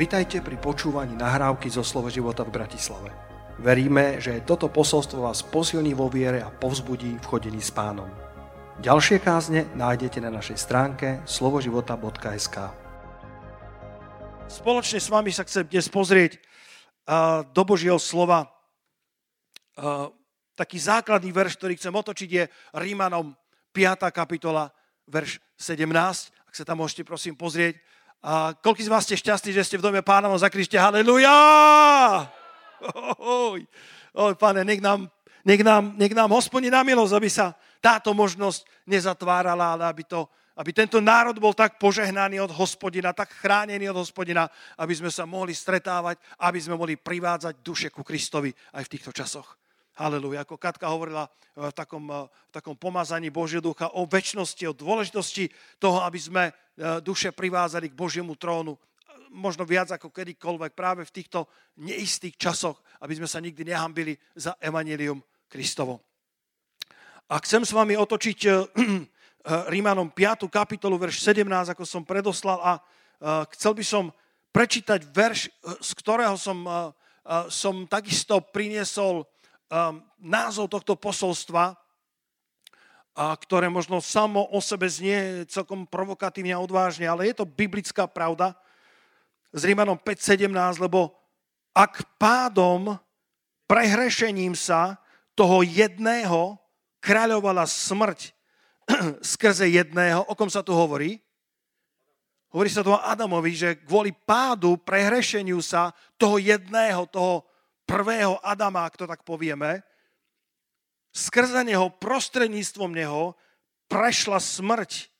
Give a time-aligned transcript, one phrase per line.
[0.00, 3.12] Vitajte pri počúvaní nahrávky zo Slovo života v Bratislave.
[3.60, 8.08] Veríme, že toto posolstvo vás posilní vo viere a povzbudí v chodení s pánom.
[8.80, 12.56] Ďalšie kázne nájdete na našej stránke slovoživota.sk
[14.48, 16.40] Spoločne s vami sa chcem dnes pozrieť
[17.52, 18.48] do Božieho slova.
[20.56, 23.36] Taký základný verš, ktorý chcem otočiť, je Rímanom
[23.76, 24.08] 5.
[24.16, 24.72] kapitola,
[25.04, 25.84] verš 17.
[26.48, 27.76] Ak sa tam môžete prosím pozrieť.
[28.20, 30.76] A koľko z vás ste šťastní, že ste v dome pánovom zakrište?
[30.76, 31.32] Haleluja!
[33.16, 33.64] Oj,
[34.12, 35.08] oj, pane, nech nám,
[35.44, 40.28] nech nám, nech nám hospodí na milosť, aby sa táto možnosť nezatvárala, ale aby, to,
[40.52, 45.24] aby tento národ bol tak požehnaný od hospodina, tak chránený od hospodina, aby sme sa
[45.24, 49.59] mohli stretávať, aby sme mohli privádzať duše ku Kristovi aj v týchto časoch.
[49.98, 50.46] Haleluja.
[50.46, 54.76] Ako Katka hovorila eh, v takom, eh, v takom pomazaní Božieho ducha o väčšnosti, o
[54.76, 55.50] dôležitosti
[55.82, 56.54] toho, aby sme eh,
[57.02, 58.78] duše privázali k Božiemu trónu.
[59.30, 61.46] Možno viac ako kedykoľvek práve v týchto
[61.78, 66.02] neistých časoch, aby sme sa nikdy nehambili za Evangelium Kristovo.
[67.30, 68.38] A chcem s vami otočiť
[69.70, 70.50] Rímanom 5.
[70.50, 72.72] kapitolu, verš 17, ako som predoslal a
[73.54, 74.10] chcel by som
[74.50, 75.46] prečítať verš,
[75.78, 76.66] z ktorého som,
[77.46, 79.22] som takisto priniesol
[79.70, 81.78] um, názov tohto posolstva,
[83.14, 88.06] a ktoré možno samo o sebe znie celkom provokatívne a odvážne, ale je to biblická
[88.06, 88.54] pravda
[89.50, 90.46] s Rímanom 5.17,
[90.78, 91.10] lebo
[91.74, 92.98] ak pádom,
[93.66, 94.98] prehrešením sa
[95.34, 96.58] toho jedného
[97.02, 98.34] kráľovala smrť
[99.34, 101.18] skrze jedného, o kom sa tu hovorí?
[102.50, 107.46] Hovorí sa tu o Adamovi, že kvôli pádu, prehrešeniu sa toho jedného, toho
[107.90, 109.82] prvého Adama, ak to tak povieme,
[111.10, 113.34] skrze neho, prostredníctvom neho,
[113.90, 115.10] prešla smrť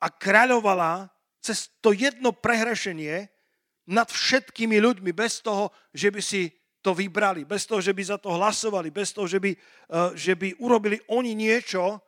[0.00, 1.12] a kráľovala
[1.44, 3.28] cez to jedno prehrešenie
[3.84, 6.48] nad všetkými ľuďmi, bez toho, že by si
[6.80, 10.32] to vybrali, bez toho, že by za to hlasovali, bez toho, že by, eh, že
[10.32, 12.00] by urobili oni niečo,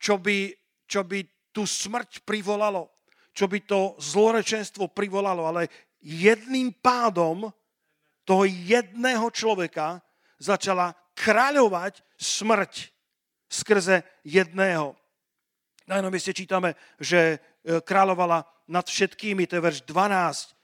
[0.00, 0.48] čo by,
[0.88, 1.20] čo by
[1.52, 2.88] tú smrť privolalo,
[3.36, 5.68] čo by to zlorečenstvo privolalo, ale
[6.00, 7.52] jedným pádom
[8.30, 9.98] toho jedného človeka
[10.38, 12.94] začala kráľovať smrť
[13.50, 14.94] skrze jedného.
[15.90, 17.18] Na jednom mieste čítame, že
[17.66, 20.54] e, kráľovala nad všetkými, to je verš 12.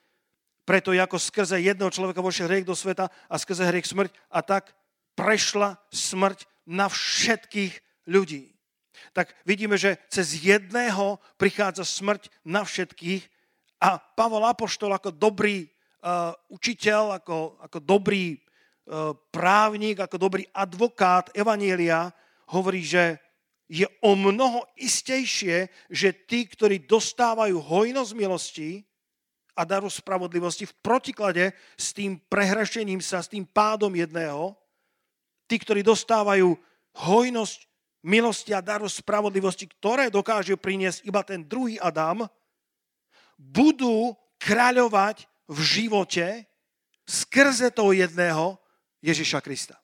[0.62, 4.70] Preto ako skrze jedného človeka vošiel hriech do sveta a skrze hriech smrť a tak
[5.18, 8.54] prešla smrť na všetkých ľudí.
[9.10, 13.26] Tak vidíme, že cez jedného prichádza smrť na všetkých
[13.82, 15.66] a Pavol Apoštol ako dobrý
[16.52, 22.14] učiteľ, ako, ako dobrý uh, právnik, ako dobrý advokát Evanielia
[22.46, 23.18] hovorí, že
[23.66, 28.86] je o mnoho istejšie, že tí, ktorí dostávajú hojnosť milosti
[29.58, 34.54] a daru spravodlivosti v protiklade s tým prehrešením sa, s tým pádom jedného,
[35.50, 36.54] tí, ktorí dostávajú
[36.94, 37.58] hojnosť
[38.06, 42.30] milosti a daru spravodlivosti, ktoré dokáže priniesť iba ten druhý Adam,
[43.34, 46.46] budú kráľovať v živote
[47.06, 48.58] skrze toho jedného
[49.02, 49.78] Ježiša Krista.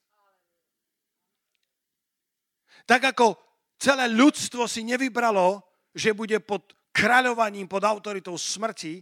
[2.82, 3.38] Tak ako
[3.78, 5.62] celé ľudstvo si nevybralo,
[5.94, 9.00] že bude pod kráľovaním, pod autoritou smrti,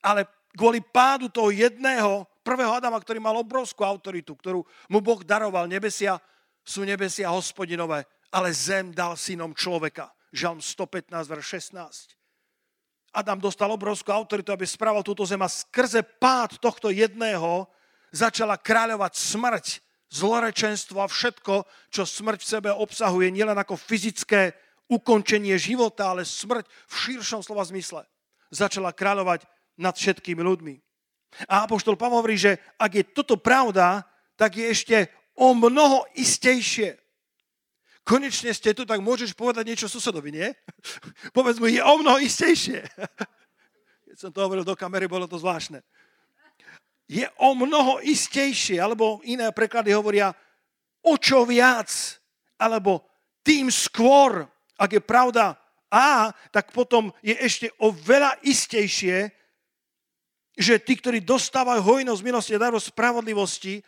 [0.00, 5.66] ale kvôli pádu toho jedného, prvého Adama, ktorý mal obrovskú autoritu, ktorú mu Boh daroval,
[5.66, 6.22] nebesia
[6.66, 8.02] sú nebesia hospodinové,
[8.34, 10.10] ale zem dal synom človeka.
[10.34, 12.18] Žalm 115, verš 16.
[13.16, 17.64] Adam dostal obrovskú autoritu, aby správal túto zem a skrze pád tohto jedného
[18.12, 19.66] začala kráľovať smrť,
[20.12, 24.52] zlorečenstvo a všetko, čo smrť v sebe obsahuje, nielen ako fyzické
[24.92, 28.04] ukončenie života, ale smrť v širšom slova zmysle.
[28.52, 29.48] Začala kráľovať
[29.80, 30.74] nad všetkými ľuďmi.
[31.48, 34.04] A Apoštol Pavel hovorí, že ak je toto pravda,
[34.36, 34.96] tak je ešte
[35.36, 36.96] o mnoho istejšie,
[38.06, 40.48] konečne ste tu, tak môžeš povedať niečo susedovi, nie?
[41.36, 42.86] Povedz mu, je o mnoho istejšie.
[44.06, 45.82] Keď som to hovoril do kamery, bolo to zvláštne.
[47.10, 50.30] Je o mnoho istejšie, alebo iné preklady hovoria
[51.02, 51.90] o čo viac,
[52.58, 53.02] alebo
[53.42, 54.46] tým skôr,
[54.78, 55.54] ak je pravda
[55.86, 59.30] A, tak potom je ešte o veľa istejšie,
[60.56, 63.84] že tí, ktorí dostávajú hojnosť milosti a darov spravodlivosti,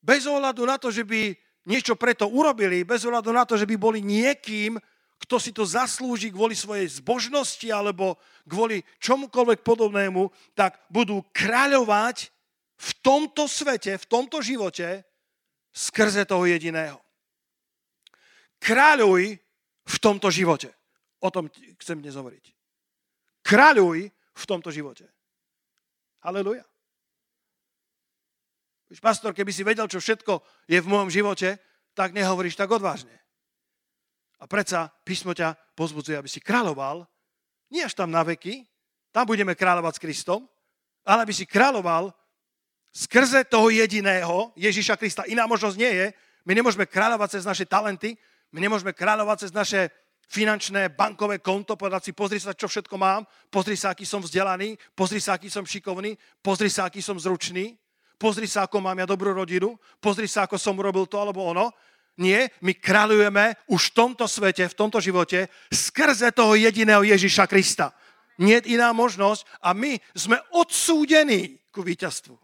[0.00, 1.34] bez ohľadu na to, že by
[1.66, 4.78] niečo preto urobili, bez ohľadu na to, že by boli niekým,
[5.18, 8.16] kto si to zaslúži kvôli svojej zbožnosti alebo
[8.46, 12.30] kvôli čomukoľvek podobnému, tak budú kráľovať
[12.76, 15.02] v tomto svete, v tomto živote
[15.74, 17.00] skrze toho jediného.
[18.60, 19.36] Kráľuj
[19.86, 20.72] v tomto živote.
[21.20, 21.48] O tom
[21.80, 22.44] chcem dnes hovoriť.
[23.44, 25.08] Kráľuj v tomto živote.
[26.20, 26.64] Haleluja.
[28.86, 30.38] Víš, pastor, keby si vedel, čo všetko
[30.70, 31.58] je v môjom živote,
[31.90, 33.10] tak nehovoríš tak odvážne.
[34.38, 37.02] A predsa písmo ťa pozbudzuje, aby si kráľoval,
[37.74, 38.62] nie až tam na veky,
[39.10, 40.40] tam budeme kráľovať s Kristom,
[41.02, 42.14] ale aby si kráľoval
[42.94, 45.26] skrze toho jediného, Ježíša Krista.
[45.26, 46.06] Iná možnosť nie je.
[46.46, 48.14] My nemôžeme kráľovať cez naše talenty,
[48.54, 49.90] my nemôžeme kráľovať cez naše
[50.30, 54.78] finančné bankové konto, povedať si, pozri sa, čo všetko mám, pozri sa, aký som vzdelaný,
[54.94, 57.74] pozri sa, aký som šikovný, pozri sa, aký som zručný
[58.16, 61.72] pozri sa, ako mám ja dobrú rodinu, pozri sa, ako som urobil to alebo ono.
[62.16, 67.92] Nie, my kráľujeme už v tomto svete, v tomto živote, skrze toho jediného Ježiša Krista.
[68.40, 72.36] Nie je iná možnosť a my sme odsúdení ku víťazstvu.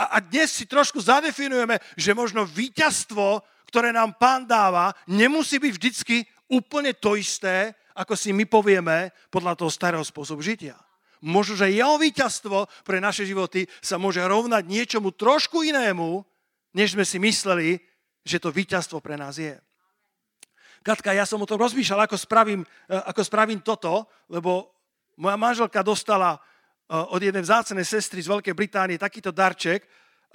[0.00, 5.72] A, a dnes si trošku zadefinujeme, že možno víťazstvo, ktoré nám pán dáva, nemusí byť
[5.76, 6.16] vždycky
[6.50, 10.74] úplne to isté, ako si my povieme podľa toho starého spôsobu žitia.
[11.20, 16.24] Možno, že jeho víťazstvo pre naše životy sa môže rovnať niečomu trošku inému,
[16.72, 17.76] než sme si mysleli,
[18.24, 19.52] že to víťazstvo pre nás je.
[20.80, 24.72] Katka, ja som o tom rozmýšľal, ako spravím, e, ako spravím toto, lebo
[25.20, 26.38] moja manželka dostala e,
[26.96, 29.88] od jednej vzácenej sestry z Veľkej Británie takýto darček e,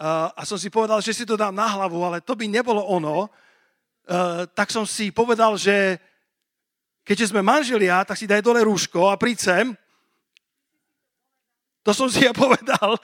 [0.06, 3.30] a som si povedal, že si to dám na hlavu, ale to by nebolo ono.
[4.54, 5.98] Tak som si povedal, že
[7.02, 9.66] keďže sme manželia, tak si daj dole rúško a príď sem
[11.86, 12.98] to som si ja povedal.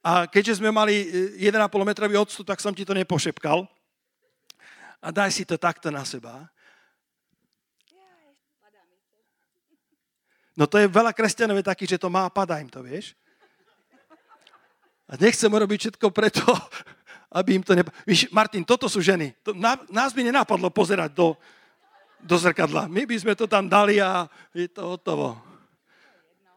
[0.00, 1.04] A keďže sme mali
[1.36, 3.68] 1,5 e, metrový odstup, tak som ti to nepošepkal.
[5.04, 6.48] A daj si to takto na seba.
[10.56, 13.12] No to je veľa kresťanov je že to má a padá im to, vieš.
[15.04, 16.42] A nechcem robiť všetko preto,
[17.38, 17.84] aby im to ne...
[18.08, 19.36] Víš, Martin, toto sú ženy.
[19.44, 19.52] To,
[19.92, 21.36] nás by nenápadlo pozerať do,
[22.24, 22.88] do zrkadla.
[22.88, 24.24] My by sme to tam dali a
[24.56, 25.55] je to hotovo.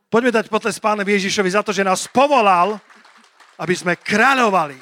[0.10, 2.82] Poďme dať potles pánovi Ježišovi za to, že nás povolal,
[3.62, 4.82] aby sme kráľovali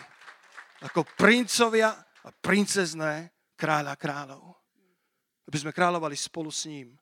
[0.88, 1.92] ako princovia
[2.24, 4.56] a princezné kráľa kráľov.
[5.44, 6.96] Aby sme kráľovali spolu s ním.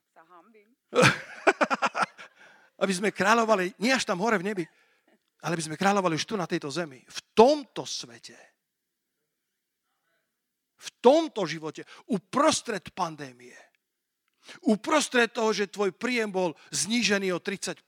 [2.82, 4.64] aby sme kráľovali nie až tam hore v nebi,
[5.46, 6.98] ale aby sme kráľovali už tu na tejto zemi.
[7.06, 8.34] V tomto svete.
[10.82, 11.86] V tomto živote.
[12.10, 13.65] Uprostred pandémie
[14.62, 17.82] Uprostred toho, že tvoj príjem bol znížený o 30%.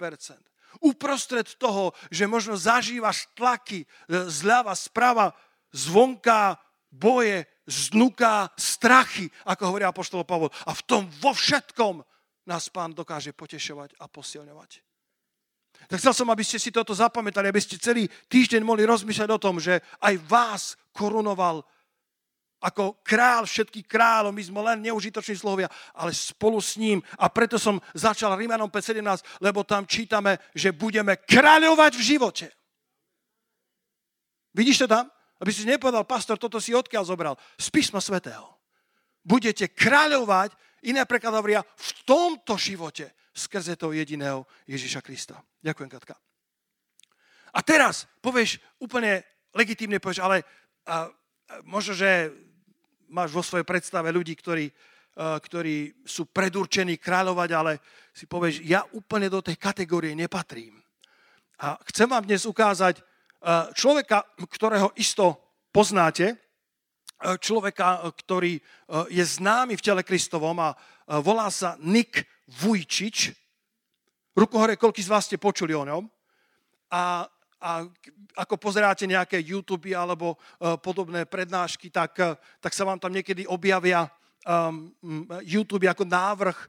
[0.79, 3.87] Uprostred toho, že možno zažívaš tlaky e,
[4.31, 5.35] zľava, sprava,
[5.73, 6.61] zvonka,
[6.93, 10.53] boje, znuka, strachy, ako hovorí apoštol Pavol.
[10.69, 12.01] A v tom vo všetkom
[12.49, 14.71] nás pán dokáže potešovať a posilňovať.
[15.89, 19.39] Tak chcel som, aby ste si toto zapamätali, aby ste celý týždeň mohli rozmýšľať o
[19.41, 21.63] tom, že aj vás korunoval
[22.59, 26.99] ako král všetkých kráľov, my sme len neužitoční slovia, ale spolu s ním.
[27.19, 32.47] A preto som začal Rímanom 5.17, lebo tam čítame, že budeme kráľovať v živote.
[34.55, 35.07] Vidíš to tam?
[35.39, 37.35] Aby si nepovedal, pastor, toto si odkiaľ zobral.
[37.55, 38.59] Z písma svätého.
[39.23, 40.51] Budete kráľovať,
[40.83, 45.39] iné preklad v tomto živote skrze toho jediného Ježiša Krista.
[45.63, 46.19] Ďakujem, Katka.
[47.55, 49.23] A teraz povieš úplne
[49.55, 50.43] legitímne, povieš, ale
[50.91, 51.07] a,
[51.63, 52.35] možno, že
[53.09, 57.73] máš vo svojej predstave ľudí, ktorí, eh, ktorí sú predurčení kráľovať, ale
[58.13, 60.81] si povieš, ja úplne do tej kategórie nepatrím.
[61.59, 63.05] A chcem vám dnes ukázať eh,
[63.75, 65.37] človeka, ktorého isto
[65.73, 68.61] poznáte, eh, človeka, ktorý
[69.13, 70.73] je známy v tele Kristovom a
[71.21, 73.37] volá sa Nick Vujčič.
[74.33, 76.09] Ruku hore, koľký z vás ste počuli o ňom?
[76.89, 77.83] A a
[78.39, 83.45] ako pozeráte nejaké YouTube alebo uh, podobné prednášky, tak, uh, tak sa vám tam niekedy
[83.51, 84.07] objavia
[84.47, 84.95] um,
[85.43, 86.69] YouTube ako návrh uh,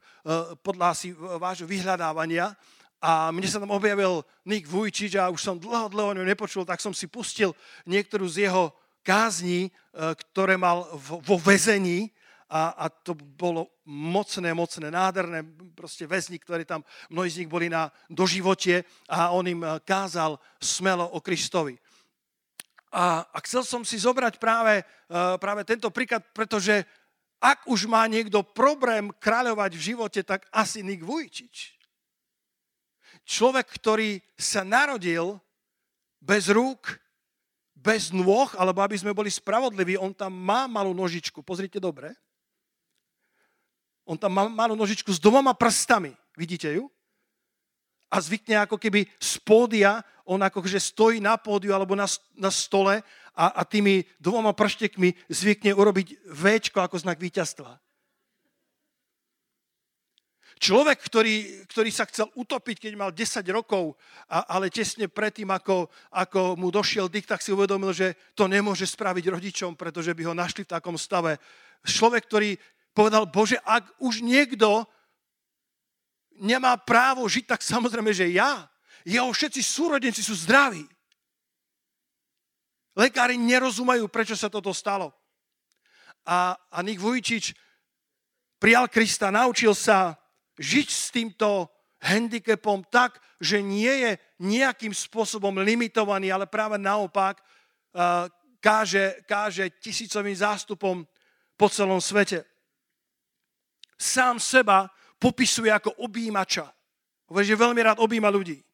[0.58, 2.52] podľa si vášho vyhľadávania.
[3.00, 6.84] A mne sa tam objavil Nick Vujčič a už som dlho, dlho o nepočul, tak
[6.84, 7.56] som si pustil
[7.88, 12.12] niektorú z jeho kázní, ktoré mal vo väzení
[12.50, 15.46] a, a to bolo mocné, mocné, nádherné,
[15.78, 20.34] proste väzni, ktorí tam, mnohí z nich boli na doživote a on im eh, kázal
[20.58, 21.78] smelo o Kristovi.
[22.90, 26.82] A, a chcel som si zobrať práve, uh, práve tento príklad, pretože
[27.38, 31.78] ak už má niekto problém kráľovať v živote, tak asi Nik Vujčič.
[33.22, 35.38] Človek, ktorý sa narodil
[36.18, 36.98] bez rúk,
[37.78, 42.10] bez nôh, alebo aby sme boli spravodliví, on tam má malú nožičku, pozrite dobre,
[44.10, 46.10] on tam má malú nožičku s dvoma prstami.
[46.34, 46.90] Vidíte ju?
[48.10, 53.06] A zvykne ako keby z pódia, on akože stojí na pódiu alebo na, na stole
[53.30, 56.42] a, a tými dvoma prštekmi zvykne urobiť V
[56.74, 57.78] ako znak víťazstva.
[60.60, 65.88] Človek, ktorý, ktorý sa chcel utopiť, keď mal 10 rokov, a, ale tesne predtým, ako,
[66.10, 70.34] ako mu došiel dých, tak si uvedomil, že to nemôže spraviť rodičom, pretože by ho
[70.36, 71.40] našli v takom stave.
[71.80, 72.60] Človek, ktorý
[73.00, 74.84] povedal, Bože, ak už niekto
[76.36, 78.68] nemá právo žiť, tak samozrejme, že ja.
[79.08, 80.84] Jeho všetci súrodenci sú zdraví.
[82.92, 85.16] Lekári nerozumajú, prečo sa toto stalo.
[86.28, 87.56] A, a Nik Vujčič
[88.60, 90.20] prijal Krista, naučil sa
[90.60, 91.72] žiť s týmto
[92.04, 94.10] handicapom tak, že nie je
[94.44, 97.40] nejakým spôsobom limitovaný, ale práve naopak
[98.60, 101.08] káže, káže tisícovým zástupom
[101.56, 102.44] po celom svete.
[104.00, 104.88] Sám seba
[105.20, 106.72] popisuje ako objímača.
[107.28, 108.64] Hovorí, že veľmi rád objíma ľudí.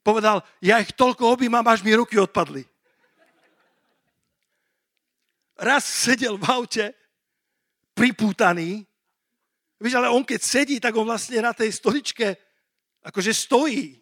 [0.00, 2.64] Povedal, ja ich toľko objímam, až mi ruky odpadli.
[5.60, 6.84] Raz sedel v aute,
[7.92, 8.88] pripútaný,
[9.76, 12.32] Víš, ale on keď sedí, tak on vlastne na tej stoličke
[13.04, 14.00] akože stojí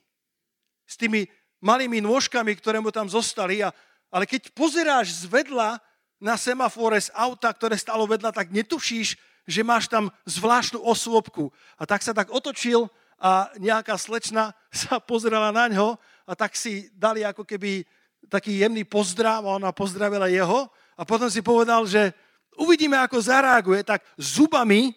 [0.86, 1.26] s tými
[1.58, 3.58] malými nôžkami, ktoré mu tam zostali.
[3.58, 3.74] A,
[4.14, 5.82] ale keď pozeráš z vedla
[6.20, 11.52] na semafore z auta, ktoré stalo vedľa, tak netušíš, že máš tam zvláštnu osôbku.
[11.76, 12.88] A tak sa tak otočil
[13.20, 17.84] a nejaká slečna sa pozerala na ňo a tak si dali ako keby
[18.32, 20.66] taký jemný pozdrav a ona pozdravila jeho
[20.96, 22.16] a potom si povedal, že
[22.56, 24.96] uvidíme, ako zareaguje, tak zubami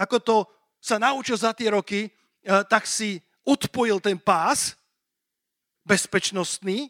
[0.00, 0.36] ako to
[0.80, 4.72] sa naučil za tie roky, eh, tak si odpojil ten pás
[5.84, 6.88] bezpečnostný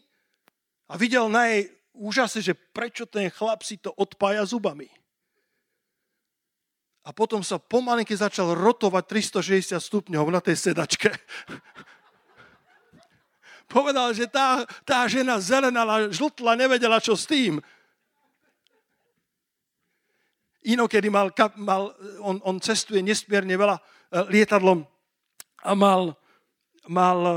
[0.87, 4.87] a videl na jej úžase, že prečo ten chlap si to odpája zubami.
[7.01, 11.09] A potom sa pomalinky začal rotovať 360 stupňov na tej sedačke.
[13.71, 17.57] Povedal, že tá, tá žena zelenala, žltla, nevedela, čo s tým.
[20.61, 23.83] Inokedy mal, mal on, on cestuje nesmierne veľa e,
[24.29, 24.85] lietadlom
[25.65, 26.13] a mal,
[26.85, 27.33] mal e,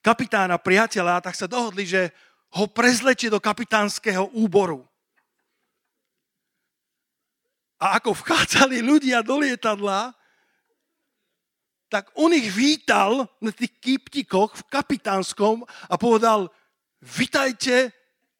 [0.00, 2.08] kapitána, priateľa, tak sa dohodli, že
[2.52, 4.84] ho prezlečie do kapitánskeho úboru.
[7.82, 10.14] A ako vchádzali ľudia do lietadla,
[11.90, 16.48] tak on ich vítal na tých kýptikoch v kapitánskom a povedal,
[17.02, 17.92] vitajte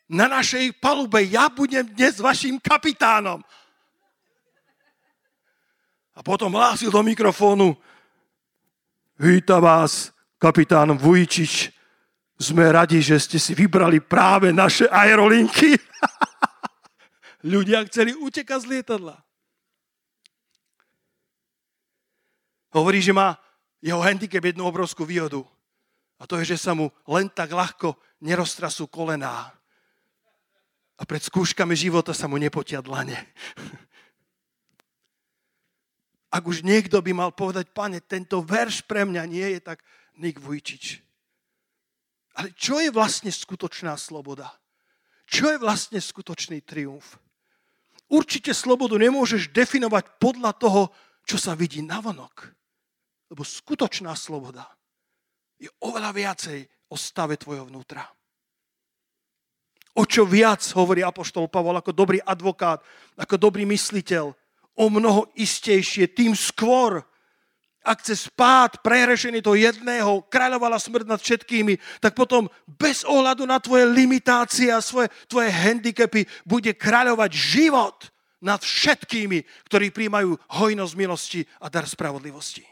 [0.09, 3.41] na našej palube, ja budem dnes vašim kapitánom.
[6.13, 7.77] A potom hlásil do mikrofónu,
[9.17, 11.73] víta vás, kapitán Vujčič,
[12.39, 15.77] sme radi, že ste si vybrali práve naše aerolinky.
[17.53, 19.17] Ľudia chceli utekať z lietadla.
[22.73, 23.37] Hovorí, že má
[23.85, 25.45] jeho handicap jednu obrovskú výhodu.
[26.23, 29.51] A to je, že sa mu len tak ľahko neroztrasú kolená.
[30.95, 33.19] A pred skúškami života sa mu nepotia dlane.
[36.33, 39.85] Ak už niekto by mal povedať, pane, tento verš pre mňa nie je, tak
[40.17, 41.12] Nik Vujčič.
[42.39, 44.49] Ale čo je vlastne skutočná sloboda?
[45.29, 47.21] Čo je vlastne skutočný triumf?
[48.13, 50.83] Určite slobodu nemôžeš definovať podľa toho,
[51.25, 52.53] čo sa vidí navonok.
[53.33, 54.69] Lebo skutočná sloboda
[55.57, 56.59] je oveľa viacej
[56.93, 58.05] o stave tvojho vnútra.
[59.93, 62.81] O čo viac, hovorí Apoštol Pavol, ako dobrý advokát,
[63.17, 64.33] ako dobrý mysliteľ,
[64.73, 67.05] o mnoho istejšie, tým skôr,
[67.83, 73.59] ak cez pád prehrešený to jedného kráľovala smrť nad všetkými, tak potom bez ohľadu na
[73.59, 78.07] tvoje limitácie a svoje, tvoje handicapy bude kráľovať život
[78.43, 82.67] nad všetkými, ktorí príjmajú hojnosť milosti a dar spravodlivosti.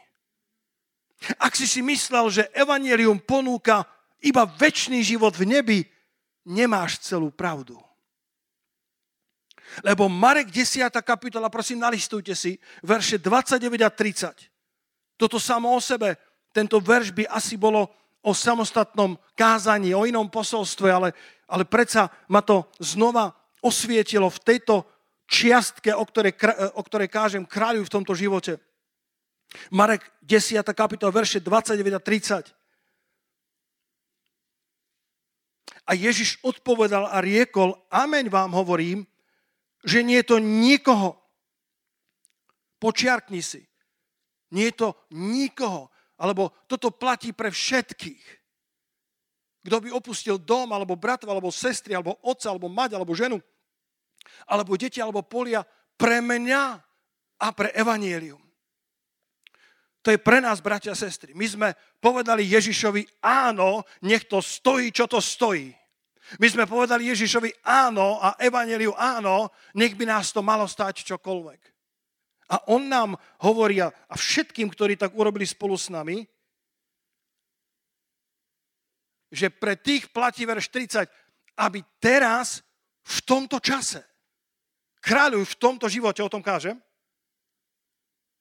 [1.39, 3.85] Ak si si myslel, že evanelium ponúka
[4.23, 5.79] iba väčší život v nebi,
[6.47, 7.77] nemáš celú pravdu.
[9.87, 10.91] Lebo Marek 10.
[11.07, 14.50] kapitola, prosím, nalistujte si, verše 29 a 30.
[15.21, 16.17] Toto samo o sebe,
[16.57, 17.93] tento verš by asi bolo
[18.25, 21.13] o samostatnom kázaní, o inom posolstve, ale,
[21.45, 24.89] ale predsa ma to znova osvietilo v tejto
[25.29, 26.33] čiastke, o ktorej,
[26.73, 28.57] o ktorej kážem kráľu v tomto živote.
[29.69, 30.65] Marek 10.
[30.73, 32.57] kapitola, verše 29 a 30.
[35.85, 39.05] A Ježiš odpovedal a riekol, ameň vám hovorím,
[39.85, 41.21] že nie je to nikoho.
[42.81, 43.70] Počiarkni si.
[44.51, 45.91] Nie je to nikoho.
[46.21, 48.25] Alebo toto platí pre všetkých.
[49.61, 53.37] Kto by opustil dom, alebo bratva, alebo sestry, alebo otca, alebo mať, alebo ženu,
[54.49, 55.65] alebo deti, alebo polia,
[56.01, 56.63] pre mňa
[57.41, 58.41] a pre evanielium.
[60.01, 61.37] To je pre nás, bratia a sestry.
[61.37, 61.69] My sme
[62.01, 65.77] povedali Ježišovi, áno, nech to stojí, čo to stojí.
[66.39, 71.61] My sme povedali Ježišovi áno a Evangeliu áno, nech by nás to malo stať čokoľvek.
[72.51, 73.15] A on nám
[73.47, 76.27] hovorí a všetkým, ktorí tak urobili spolu s nami,
[79.31, 81.07] že pre tých platí verš 30,
[81.63, 82.67] aby teraz
[83.07, 84.03] v tomto čase
[85.01, 86.77] kráľuj v tomto živote, o tom kážem.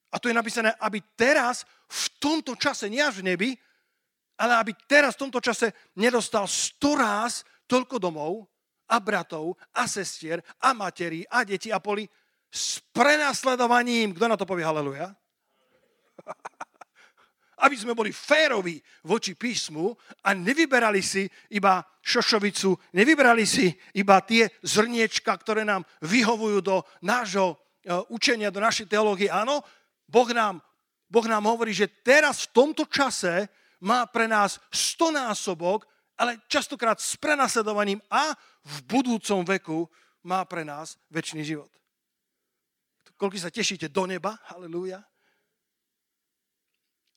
[0.10, 3.50] A tu je napísané, aby teraz v tomto čase, nie až v nebi,
[4.42, 8.50] ale aby teraz v tomto čase nedostal sto ráz toľko domov
[8.90, 12.10] a bratov a sestier a materí a deti a poli
[12.50, 14.14] s prenasledovaním.
[14.18, 15.14] Kto na to povie haleluja?
[17.66, 19.92] Aby sme boli féroví voči písmu
[20.24, 27.54] a nevyberali si iba šošovicu, nevyberali si iba tie zrniečka, ktoré nám vyhovujú do nášho
[27.54, 27.56] e,
[28.10, 29.28] učenia, do našej teológie.
[29.28, 29.60] Áno,
[30.08, 30.64] boh nám,
[31.12, 33.52] boh nám hovorí, že teraz v tomto čase
[33.84, 35.84] má pre nás stonásobok,
[36.20, 39.88] ale častokrát s prenasledovaním a v budúcom veku
[40.24, 41.79] má pre nás väčší život.
[43.20, 44.40] Koľko sa tešíte do neba?
[44.48, 45.04] Halelúja.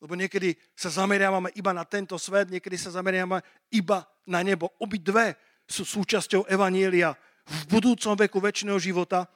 [0.03, 3.39] Lebo niekedy sa zameriavame iba na tento svet, niekedy sa zameriavame
[3.71, 4.75] iba na nebo.
[4.83, 7.15] Obidve sú súčasťou Evanielia
[7.47, 9.31] v budúcom veku väčšného života.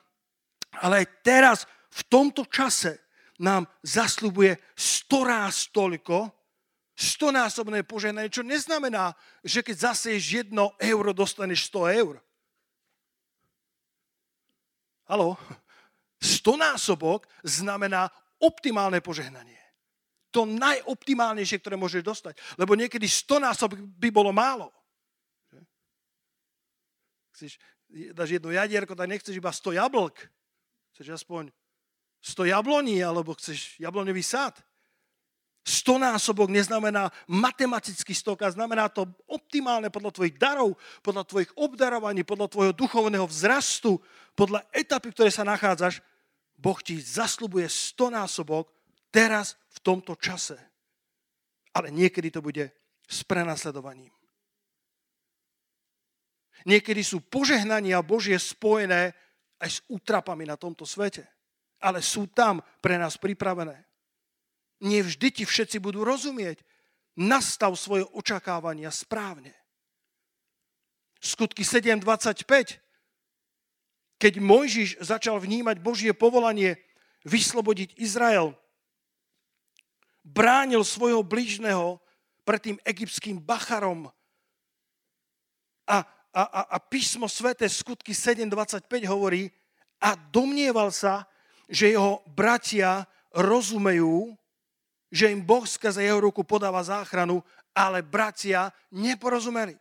[0.83, 1.59] Ale aj teraz,
[1.95, 2.99] v tomto čase,
[3.39, 6.35] nám zasľubuje storáz toľko,
[6.97, 9.13] stonásobné požehnanie, čo neznamená,
[9.45, 12.15] že keď zaseješ jedno euro, dostaneš 100 eur.
[15.07, 15.39] Halo?
[16.17, 18.09] Stonásobok znamená
[18.41, 19.59] optimálne požehnanie.
[20.33, 22.35] To najoptimálnejšie, ktoré môžeš dostať.
[22.61, 24.69] Lebo niekedy stonásobok by bolo málo.
[27.37, 27.61] Chceš,
[28.13, 30.17] dáš jedno jadierko, tak nechceš iba 100 jablk.
[30.93, 31.53] Chceš aspoň
[32.21, 34.57] 100 jabloní, alebo chceš jabloňový sad.
[35.67, 42.47] Stonásobok neznamená matematický stok, a znamená to optimálne podľa tvojich darov, podľa tvojich obdarovaní, podľa
[42.47, 43.99] tvojho duchovného vzrastu,
[44.39, 45.99] podľa etapy, ktoré sa nachádzaš.
[46.55, 48.71] Boh ti zaslubuje stonásobok
[49.11, 50.55] teraz v tomto čase.
[51.75, 52.71] Ale niekedy to bude
[53.03, 54.15] s prenasledovaním.
[56.63, 59.15] Niekedy sú požehnania Božie spojené
[59.59, 61.27] aj s útrapami na tomto svete.
[61.83, 63.86] Ale sú tam pre nás pripravené.
[64.81, 66.61] Nie vždy ti všetci budú rozumieť.
[67.17, 69.57] Nastav svoje očakávania správne.
[71.17, 72.77] Skutky 7.25.
[74.17, 76.77] Keď Mojžiš začal vnímať Božie povolanie
[77.25, 78.53] vyslobodiť Izrael,
[80.25, 82.01] bránil svojho blížneho
[82.47, 84.13] pred tým egyptským bacharom.
[85.87, 89.51] A, a, a, a písmo svete skutky 7.25 hovorí,
[90.01, 91.25] a domnieval sa,
[91.67, 94.37] že jeho bratia rozumejú
[95.11, 97.43] že im Boh skrze jeho ruku podáva záchranu,
[97.77, 99.77] ale bratia neporozumeli.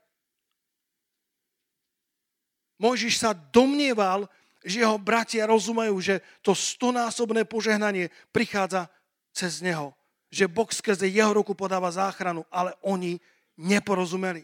[2.76, 4.28] Mojžiš sa domnieval,
[4.66, 8.92] že jeho bratia rozumejú, že to stonásobné požehnanie prichádza
[9.32, 9.96] cez neho.
[10.34, 13.22] Že Boh skrze jeho ruku podáva záchranu, ale oni
[13.62, 14.44] neporozumeli.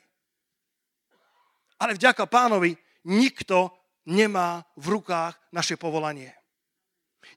[1.81, 2.77] Ale vďaka pánovi
[3.09, 3.73] nikto
[4.05, 6.31] nemá v rukách naše povolanie.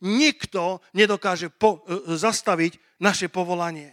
[0.05, 3.93] Nikto nedokáže po, e, zastaviť naše povolanie.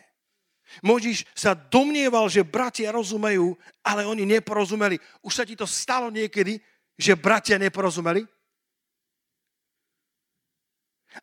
[0.80, 4.96] Možiš sa domnieval, že bratia rozumejú, ale oni neporozumeli.
[5.20, 6.64] Už sa ti to stalo niekedy,
[6.96, 8.24] že bratia neporozumeli?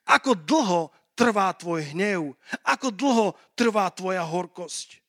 [0.05, 2.37] Ako dlho trvá tvoj hnev?
[2.61, 5.01] Ako dlho trvá tvoja horkosť?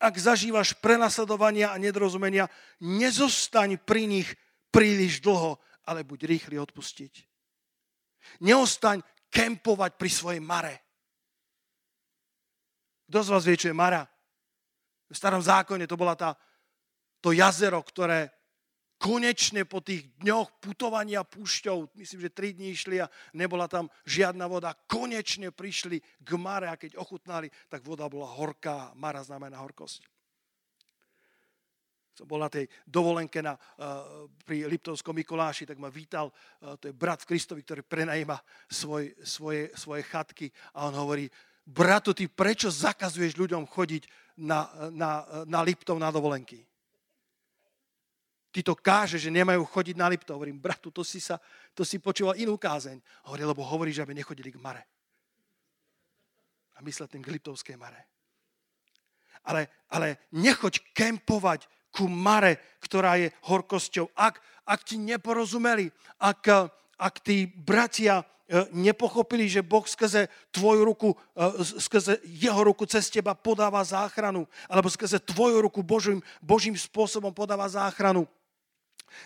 [0.00, 2.48] Ak zažívaš prenasledovania a nedorozumenia,
[2.80, 4.28] nezostaň pri nich
[4.72, 7.28] príliš dlho, ale buď rýchly odpustiť.
[8.40, 10.85] Neostaň kempovať pri svojej mare.
[13.06, 14.02] Kto z vás vie, čo je Mara?
[15.06, 16.34] V starom zákone to bola tá,
[17.22, 18.34] to jazero, ktoré
[18.96, 24.48] konečne po tých dňoch putovania púšťou, myslím, že tri dní išli a nebola tam žiadna
[24.48, 28.96] voda, konečne prišli k Mare a keď ochutnali, tak voda bola horká.
[28.96, 30.02] Mara znamená horkosť.
[32.16, 36.88] Som bol na tej dovolenke na, uh, pri Liptovskom Mikuláši, tak ma vítal, uh, to
[36.88, 38.40] je brat Kristovi, ktorý prenajíma
[38.72, 41.28] svoj, svoje, svoje chatky a on hovorí,
[41.66, 44.06] bratu, ty prečo zakazuješ ľuďom chodiť
[44.38, 46.62] na, na, na Liptov na dovolenky?
[48.54, 50.40] Ty to káže, že nemajú chodiť na Liptov.
[50.40, 51.36] Hovorím, bratu, to si, sa,
[51.76, 53.02] to si počúval inú kázeň.
[53.28, 54.80] Hovorí, lebo hovorí, že aby nechodili k Mare.
[56.76, 58.08] A myslel tým k Liptovskej Mare.
[59.44, 64.08] Ale, ale nechoď kempovať ku Mare, ktorá je horkosťou.
[64.16, 71.10] Ak, ak ti neporozumeli, ak, ak tí bratia E, nepochopili, že Boh skrze tvoju ruku,
[71.34, 77.34] e, skrze jeho ruku cez teba podáva záchranu, alebo skrze tvoju ruku Božím, Božím spôsobom
[77.34, 78.22] podáva záchranu.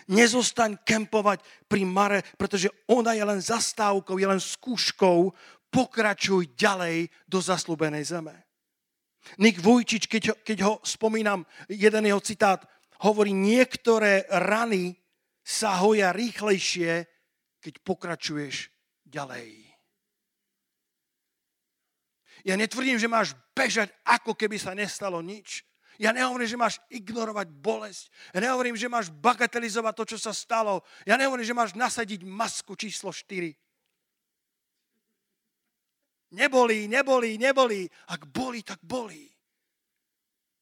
[0.09, 5.29] Nezostaň kempovať pri Mare, pretože ona je len zastávkou, je len skúškou
[5.69, 8.33] pokračuj ďalej do zaslúbenej zeme.
[9.37, 12.65] Nik Vujčič, keď ho, keď ho spomínam, jeden jeho citát,
[13.05, 14.97] hovorí, niektoré rany
[15.45, 17.05] sa hoja rýchlejšie,
[17.61, 18.73] keď pokračuješ
[19.07, 19.71] ďalej.
[22.41, 25.61] Ja netvrdím, že máš bežať, ako keby sa nestalo nič.
[26.01, 28.09] Ja nehovorím, že máš ignorovať bolesť.
[28.33, 30.81] Ja nehovorím, že máš bagatelizovať to, čo sa stalo.
[31.05, 33.53] Ja nehovorím, že máš nasadiť masku číslo 4.
[36.31, 37.85] Nebolí, nebolí, nebolí.
[38.09, 39.30] Ak bolí, tak bolí.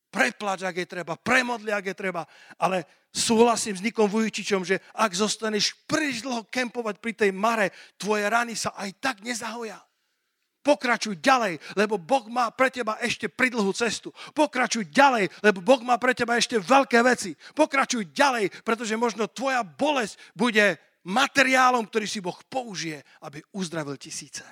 [0.09, 2.25] Preplač, ak je treba, premodli, ak je treba.
[2.57, 8.25] Ale súhlasím s Nikom Vujčičom, že ak zostaneš príliš dlho kempovať pri tej mare, tvoje
[8.25, 9.77] rany sa aj tak nezahoja.
[10.59, 14.11] Pokračuj ďalej, lebo Boh má pre teba ešte pridlhú cestu.
[14.35, 17.31] Pokračuj ďalej, lebo Boh má pre teba ešte veľké veci.
[17.55, 20.75] Pokračuj ďalej, pretože možno tvoja bolesť bude
[21.07, 24.43] materiálom, ktorý si Boh použije, aby uzdravil tisíce.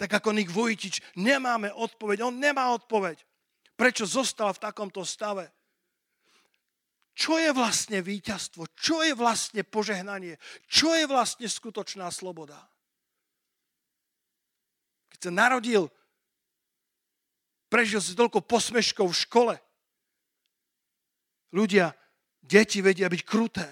[0.00, 3.20] Tak ako Nik Vujčič, nemáme odpoveď, on nemá odpoveď.
[3.82, 5.50] Prečo zostal v takomto stave?
[7.18, 8.70] Čo je vlastne víťazstvo?
[8.78, 10.38] Čo je vlastne požehnanie?
[10.70, 12.62] Čo je vlastne skutočná sloboda?
[15.22, 15.86] sa narodil,
[17.70, 19.54] prežil si toľko posmeškov v škole.
[21.54, 21.94] Ľudia,
[22.42, 23.66] deti vedia byť kruté.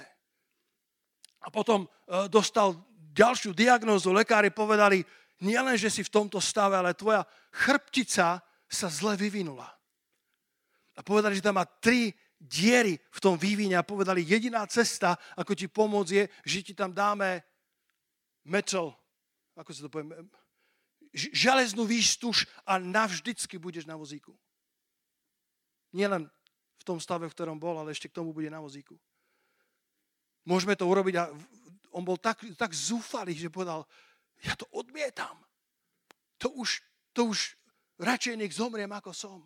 [1.42, 1.88] A potom e,
[2.30, 2.78] dostal
[3.10, 4.14] ďalšiu diagnózu.
[4.14, 5.02] Lekári povedali,
[5.42, 8.38] nielen, že si v tomto stave, ale tvoja chrbtica
[8.70, 9.79] sa zle vyvinula.
[11.00, 15.56] A povedali, že tam má tri diery v tom vývine a povedali, jediná cesta, ako
[15.56, 17.40] ti pomôcť je, že ti tam dáme
[18.44, 18.92] metal,
[19.56, 20.12] ako sa to povie,
[21.16, 24.36] železnú výstuž a navždycky budeš na vozíku.
[25.96, 26.28] Nielen
[26.76, 29.00] v tom stave, v ktorom bol, ale ešte k tomu bude na vozíku.
[30.44, 31.32] Môžeme to urobiť a
[31.96, 33.88] on bol tak, tak zúfalý, že povedal,
[34.44, 35.36] ja to odmietam.
[36.40, 37.56] To už, to už
[38.00, 39.44] radšej nech zomriem, ako som.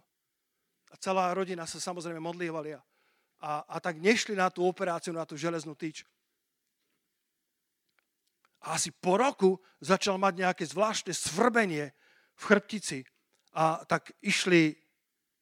[0.94, 2.80] A celá rodina sa samozrejme modlievali a,
[3.42, 6.06] a, a tak nešli na tú operáciu, na tú železnú tyč.
[8.62, 11.90] A asi po roku začal mať nejaké zvláštne svrbenie
[12.38, 13.02] v chrbtici.
[13.58, 14.78] A tak išli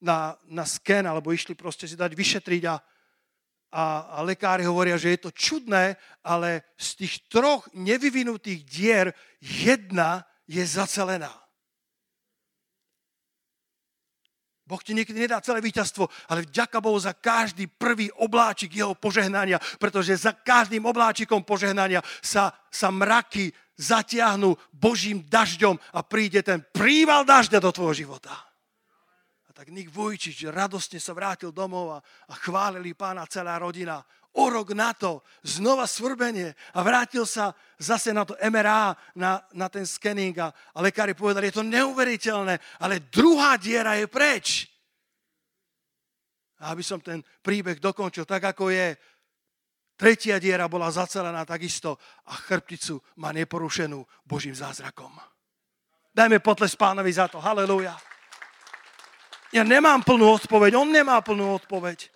[0.00, 2.80] na, na sken, alebo išli proste si dať vyšetriť a,
[3.76, 9.06] a, a lekári hovoria, že je to čudné, ale z tých troch nevyvinutých dier
[9.38, 11.41] jedna je zacelená.
[14.72, 19.60] Boh ti niekedy nedá celé víťazstvo, ale vďaka Bohu za každý prvý obláčik jeho požehnania,
[19.76, 27.28] pretože za každým obláčikom požehnania sa, sa mraky zatiahnu Božím dažďom a príde ten príval
[27.28, 28.32] dažďa do tvojho života.
[29.44, 31.98] A tak Nik Vujčič radostne sa vrátil domov a,
[32.32, 34.00] a chválili pána celá rodina.
[34.32, 39.68] O rok na to znova svrbenie a vrátil sa zase na to MRA, na, na
[39.68, 44.72] ten scanning a, a lekári povedali, je to neuveriteľné, ale druhá diera je preč.
[46.62, 48.96] A aby som ten príbeh dokončil tak, ako je,
[49.98, 55.12] tretia diera bola zacelená takisto a chrbticu má neporušenú Božím zázrakom.
[56.12, 57.40] Dajme potles pánovi za to.
[57.40, 57.96] Halelúja.
[59.52, 62.11] Ja nemám plnú odpoveď, on nemá plnú odpoveď.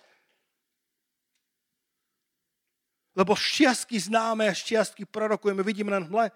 [3.17, 6.29] Lebo šťastky známe a šťastky prorokujeme, vidíme len hle.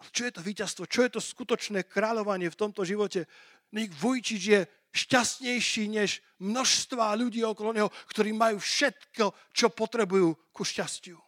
[0.00, 0.88] Ale čo je to víťazstvo?
[0.88, 3.28] Čo je to skutočné kráľovanie v tomto živote?
[3.76, 4.60] Nik Vujčič je
[4.96, 11.20] šťastnejší než množstva ľudí okolo neho, ktorí majú všetko, čo potrebujú ku šťastiu.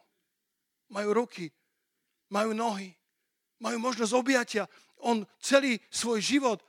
[0.89, 1.53] Majú ruky,
[2.33, 2.89] majú nohy,
[3.61, 4.65] majú možnosť objatia.
[5.05, 6.59] On celý svoj život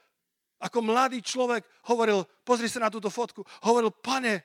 [0.61, 4.45] ako mladý človek hovoril, pozri sa na túto fotku, hovoril, pane,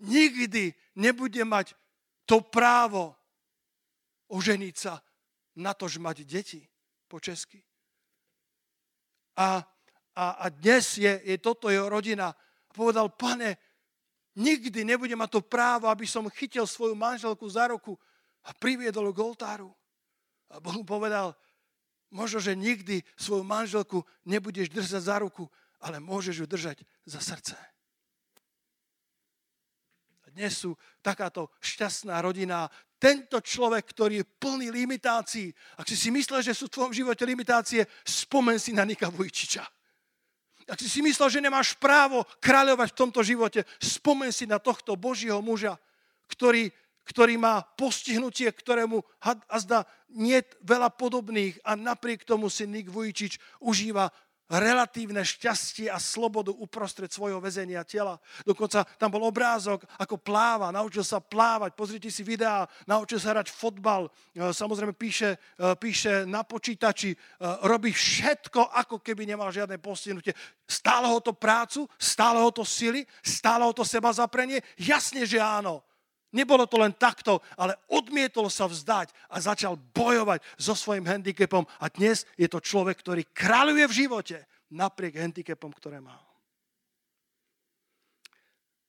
[0.00, 1.76] nikdy nebudem mať
[2.26, 3.14] to právo
[4.26, 4.98] oženiť sa
[5.62, 6.60] na to, že mať deti
[7.06, 7.62] po česky.
[9.38, 9.62] A,
[10.18, 12.34] a, a dnes je, je toto jeho rodina.
[12.74, 13.56] Povedal, pane,
[14.36, 17.94] nikdy nebudem mať to právo, aby som chytil svoju manželku za ruku
[18.44, 19.70] a priviedol k oltáru.
[20.50, 21.32] A Boh povedal,
[22.10, 25.46] možno, že nikdy svoju manželku nebudeš držať za ruku,
[25.78, 27.56] ale môžeš ju držať za srdce
[30.36, 32.68] dnes sú takáto šťastná rodina.
[33.00, 35.48] Tento človek, ktorý je plný limitácií,
[35.80, 39.64] ak si si myslel, že sú v tvojom živote limitácie, spomen si na Nika Vujčiča.
[40.68, 44.92] Ak si si myslel, že nemáš právo kráľovať v tomto živote, spomen si na tohto
[44.92, 45.80] Božieho muža,
[46.28, 46.68] ktorý,
[47.08, 53.40] ktorý má postihnutie, ktorému a zda nie veľa podobných a napriek tomu si Nik Vujčič
[53.64, 54.12] užíva
[54.46, 58.18] relatívne šťastie a slobodu uprostred svojho väzenia tela.
[58.46, 63.50] Dokonca tam bol obrázok, ako pláva, naučil sa plávať, pozrite si videá, naučil sa hrať
[63.50, 67.16] fotbal, e, samozrejme píše, e, píše na počítači, e,
[67.66, 70.30] robí všetko, ako keby nemal žiadne postihnutie.
[70.66, 74.62] Stálo ho to prácu, stálo ho to sily, stálo ho to seba zaprenie?
[74.78, 75.82] Jasne, že áno.
[76.36, 81.88] Nebolo to len takto, ale odmietol sa vzdať a začal bojovať so svojím handicapom a
[81.88, 84.36] dnes je to človek, ktorý kráľuje v živote
[84.68, 86.20] napriek handicapom, ktoré má.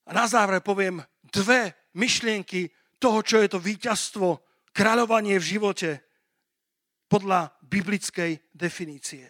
[0.04, 1.00] A na záver poviem
[1.32, 2.68] dve myšlienky
[3.00, 4.44] toho, čo je to víťazstvo,
[4.76, 5.90] kráľovanie v živote
[7.08, 9.24] podľa biblickej definície.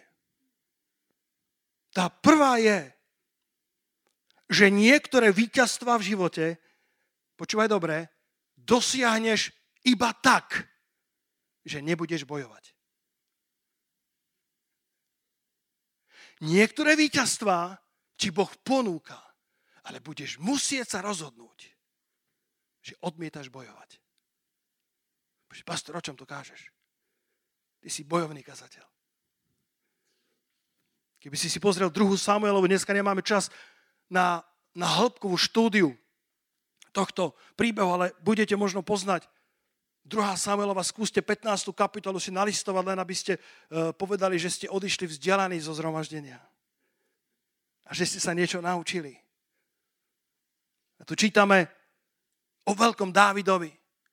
[1.95, 2.91] Tá prvá je,
[4.49, 6.45] že niektoré víťazstva v živote
[7.39, 8.11] počúvaj dobre,
[8.59, 9.55] dosiahneš
[9.87, 10.67] iba tak,
[11.63, 12.75] že nebudeš bojovať.
[16.43, 17.79] Niektoré víťazstvá
[18.19, 19.19] ti Boh ponúka,
[19.87, 21.59] ale budeš musieť sa rozhodnúť,
[22.83, 23.99] že odmietaš bojovať.
[25.63, 26.71] Pastor, o čom to kážeš?
[27.79, 28.85] Ty si bojovný kazateľ.
[31.19, 33.51] Keby si si pozrel druhú Samuelovu, dneska nemáme čas
[34.07, 34.39] na,
[34.71, 35.91] na hĺbkovú štúdiu
[36.91, 39.29] tohto príbehu, ale budete možno poznať
[40.09, 40.35] 2.
[40.35, 41.69] Samuelova, skúste 15.
[41.77, 46.41] kapitolu si nalistovať, len aby ste uh, povedali, že ste odišli vzdelaní zo zhromaždenia.
[47.85, 49.13] A že ste sa niečo naučili.
[50.97, 51.69] A tu čítame
[52.65, 53.69] o veľkom Dávidovi.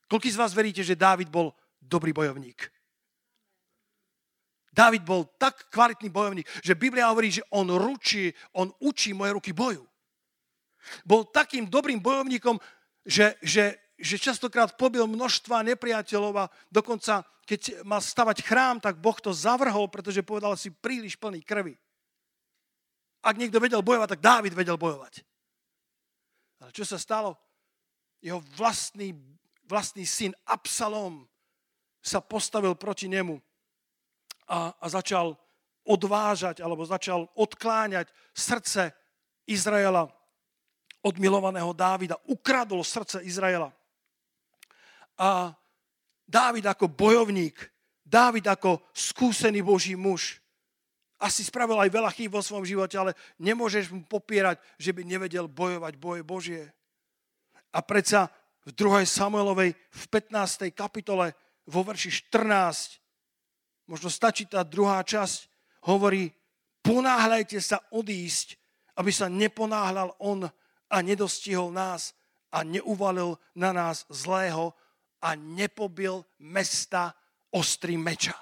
[0.06, 2.68] Koľký z vás veríte, že Dávid bol dobrý bojovník?
[4.76, 9.56] Dávid bol tak kvalitný bojovník, že Biblia hovorí, že on ručí, on učí moje ruky
[9.56, 9.88] boju.
[11.02, 12.58] Bol takým dobrým bojovníkom,
[13.06, 19.16] že, že, že častokrát pobil množstva nepriateľov a dokonca, keď mal stavať chrám, tak Boh
[19.18, 21.78] to zavrhol, pretože povedal si príliš plný krvi.
[23.22, 25.26] Ak niekto vedel bojovať, tak Dávid vedel bojovať.
[26.62, 27.34] Ale čo sa stalo?
[28.22, 29.14] Jeho vlastný,
[29.66, 31.26] vlastný syn Absalom
[32.02, 33.42] sa postavil proti nemu
[34.46, 35.34] a, a začal
[35.86, 38.94] odvážať alebo začal odkláňať srdce
[39.46, 40.10] Izraela
[41.06, 42.18] od milovaného Dávida.
[42.26, 43.70] Ukradol srdce Izraela.
[45.14, 45.54] A
[46.26, 47.54] Dávid ako bojovník,
[48.02, 50.42] Dávid ako skúsený Boží muž,
[51.16, 55.48] asi spravil aj veľa chýb vo svojom živote, ale nemôžeš mu popierať, že by nevedel
[55.48, 56.62] bojovať boje Božie.
[57.72, 58.28] A predsa
[58.68, 59.06] v 2.
[59.08, 60.68] Samuelovej v 15.
[60.76, 61.32] kapitole
[61.64, 63.00] vo verši 14,
[63.88, 65.48] možno stačí tá druhá časť,
[65.88, 66.28] hovorí,
[66.84, 68.60] ponáhľajte sa odísť,
[69.00, 70.44] aby sa neponáhľal on
[70.90, 72.14] a nedostihol nás
[72.52, 74.74] a neuvalil na nás zlého
[75.22, 77.14] a nepobil mesta
[77.50, 78.36] ostrým meča.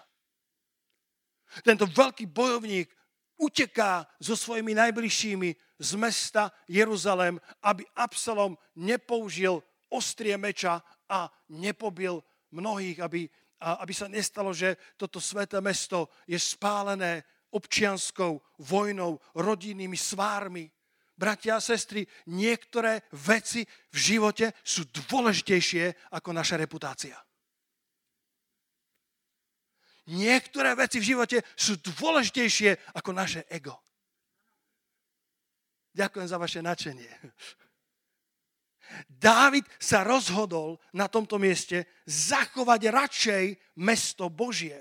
[1.62, 2.90] Tento veľký bojovník
[3.38, 12.98] uteká so svojimi najbližšími z mesta Jeruzalém, aby Absalom nepoužil ostrie meča a nepobil mnohých,
[13.02, 13.30] aby,
[13.61, 17.22] aby sa nestalo, že toto sveté mesto je spálené
[17.54, 20.73] občianskou vojnou, rodinnými svármi
[21.14, 27.16] bratia a sestry, niektoré veci v živote sú dôležitejšie ako naša reputácia.
[30.05, 33.81] Niektoré veci v živote sú dôležitejšie ako naše ego.
[35.94, 37.12] Ďakujem za vaše nadšenie.
[39.09, 43.44] Dávid sa rozhodol na tomto mieste zachovať radšej
[43.81, 44.77] mesto Božie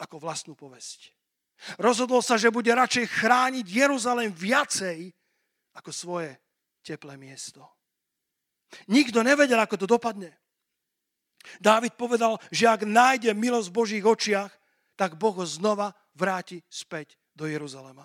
[0.00, 1.12] ako vlastnú povesť.
[1.76, 5.12] Rozhodol sa, že bude radšej chrániť Jeruzalém viacej,
[5.76, 6.34] ako svoje
[6.82, 7.62] teplé miesto.
[8.86, 10.30] Nikto nevedel, ako to dopadne.
[11.58, 14.52] Dávid povedal, že ak nájde milosť v Božích očiach,
[14.94, 18.04] tak Boh ho znova vráti späť do Jeruzalema.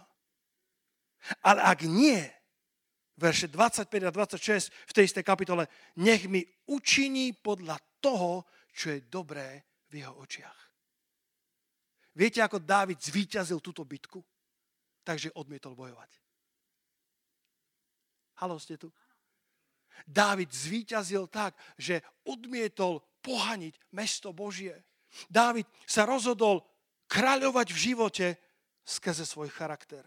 [1.43, 2.21] Ale ak nie,
[3.19, 5.67] verše 25 a 26 v tej istej kapitole,
[5.99, 10.59] nech mi učiní podľa toho, čo je dobré v jeho očiach.
[12.15, 14.23] Viete, ako Dávid zvíťazil túto bitku?
[15.03, 16.24] Takže odmietol bojovať.
[18.35, 18.91] Halo, ste tu?
[20.03, 24.75] Dávid zvíťazil tak, že odmietol pohaniť mesto Božie.
[25.31, 26.67] Dávid sa rozhodol
[27.07, 28.27] kráľovať v živote
[28.83, 30.03] skrze svoj charakter.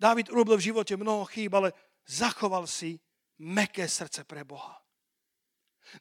[0.00, 1.76] Dávid urobil v živote mnoho chýb, ale
[2.08, 2.96] zachoval si
[3.42, 4.80] meké srdce pre Boha.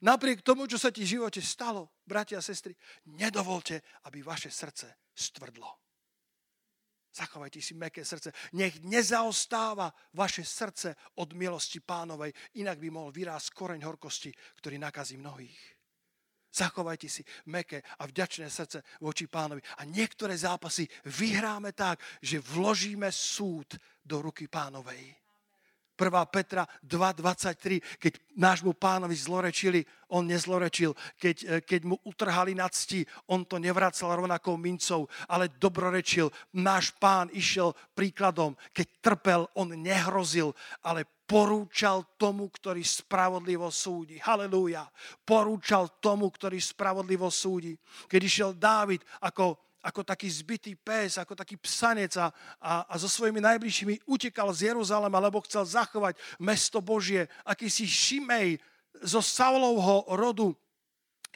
[0.06, 2.78] Napriek tomu, čo sa ti v živote stalo, bratia a sestry,
[3.10, 4.86] nedovolte, aby vaše srdce
[5.18, 5.89] stvrdlo.
[7.20, 8.32] Zachovajte si meké srdce.
[8.56, 12.32] Nech nezaostáva vaše srdce od milosti pánovej,
[12.64, 14.32] inak by mohol vyrásť koreň horkosti,
[14.64, 15.60] ktorý nakazí mnohých.
[16.50, 19.62] Zachovajte si meké a vďačné srdce voči pánovi.
[19.78, 25.14] A niektoré zápasy vyhráme tak, že vložíme súd do ruky pánovej.
[26.00, 26.32] 1.
[26.32, 29.84] Petra 2.23, keď nášmu pánovi zlorečili,
[30.16, 30.96] on nezlorečil.
[31.20, 36.32] Keď, e, keď mu utrhali na cti, on to nevracal rovnakou mincov, ale dobrorečil.
[36.56, 38.56] Náš pán išiel príkladom.
[38.72, 40.56] Keď trpel, on nehrozil,
[40.88, 44.18] ale porúčal tomu, ktorý spravodlivo súdi.
[44.18, 44.90] Halelúja.
[45.22, 47.78] Porúčal tomu, ktorý spravodlivo súdi.
[48.10, 52.28] Keď išiel Dávid ako ako taký zbytý pes, ako taký psanec a,
[52.60, 57.32] a, a so svojimi najbližšími utekal z Jeruzalema, lebo chcel zachovať mesto Božie.
[57.48, 58.60] Akýsi Šimej
[59.00, 60.52] zo Saulovho rodu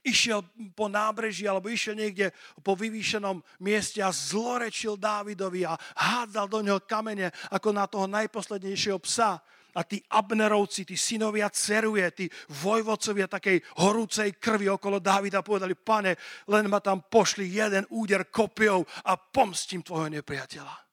[0.04, 0.44] išiel
[0.76, 6.84] po nábreží alebo išiel niekde po vyvýšenom mieste a zlorečil Dávidovi a hádzal do neho
[6.84, 9.40] kamene ako na toho najposlednejšieho psa
[9.74, 12.26] a tí Abnerovci, tí synovia ceruje, tí
[12.62, 16.16] vojvodcovia takej horúcej krvi okolo Dávida povedali, pane,
[16.50, 20.93] len ma tam pošli jeden úder kopiou a pomstím tvojho nepriateľa.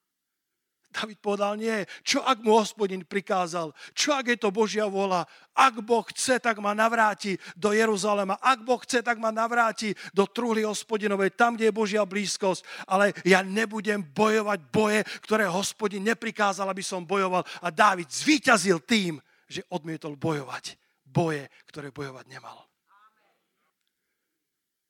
[0.90, 1.86] David povedal, nie.
[2.02, 3.70] Čo ak mu hospodin prikázal?
[3.94, 5.22] Čo ak je to Božia vola?
[5.54, 8.34] Ak Boh chce, tak ma navráti do Jeruzalema.
[8.42, 12.90] Ak Boh chce, tak ma navráti do truhly hospodinovej, tam, kde je Božia blízkosť.
[12.90, 17.46] Ale ja nebudem bojovať boje, ktoré hospodin neprikázal, aby som bojoval.
[17.62, 20.74] A David zvíťazil tým, že odmietol bojovať
[21.06, 22.66] boje, ktoré bojovať nemal.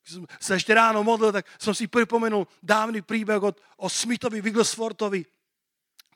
[0.01, 5.23] Som sa ešte ráno modlil, tak som si pripomenul dávny príbeh od, o Smithovi Wigglesfortovi,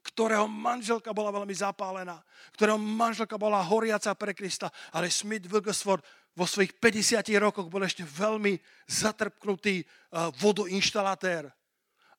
[0.04, 2.20] ktorého manželka bola veľmi zapálená,
[2.52, 6.04] ktorého manželka bola horiaca pre Krista, ale Smith Wigglesworth
[6.36, 11.48] vo svojich 50 rokoch bol ešte veľmi zatrpknutý uh, vodoinštalatér.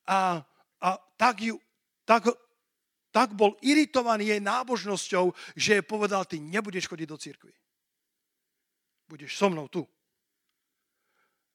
[0.10, 0.42] A,
[0.82, 1.60] a tak, ju,
[2.08, 2.32] tak,
[3.14, 7.54] tak bol iritovaný jej nábožnosťou, že jej povedal, ty nebudeš chodiť do cirkvi.
[9.06, 9.86] Budeš so mnou tu.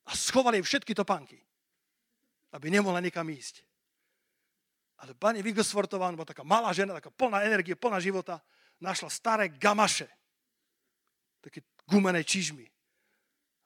[0.07, 1.43] A schoval jej všetky topánky,
[2.55, 3.70] aby nemohla nikam ísť.
[5.01, 8.45] Ale pani Vigosfortová, bola taká malá žena, taká plná energie, plná života,
[8.81, 10.09] našla staré gamaše,
[11.41, 12.69] také gumené čižmy.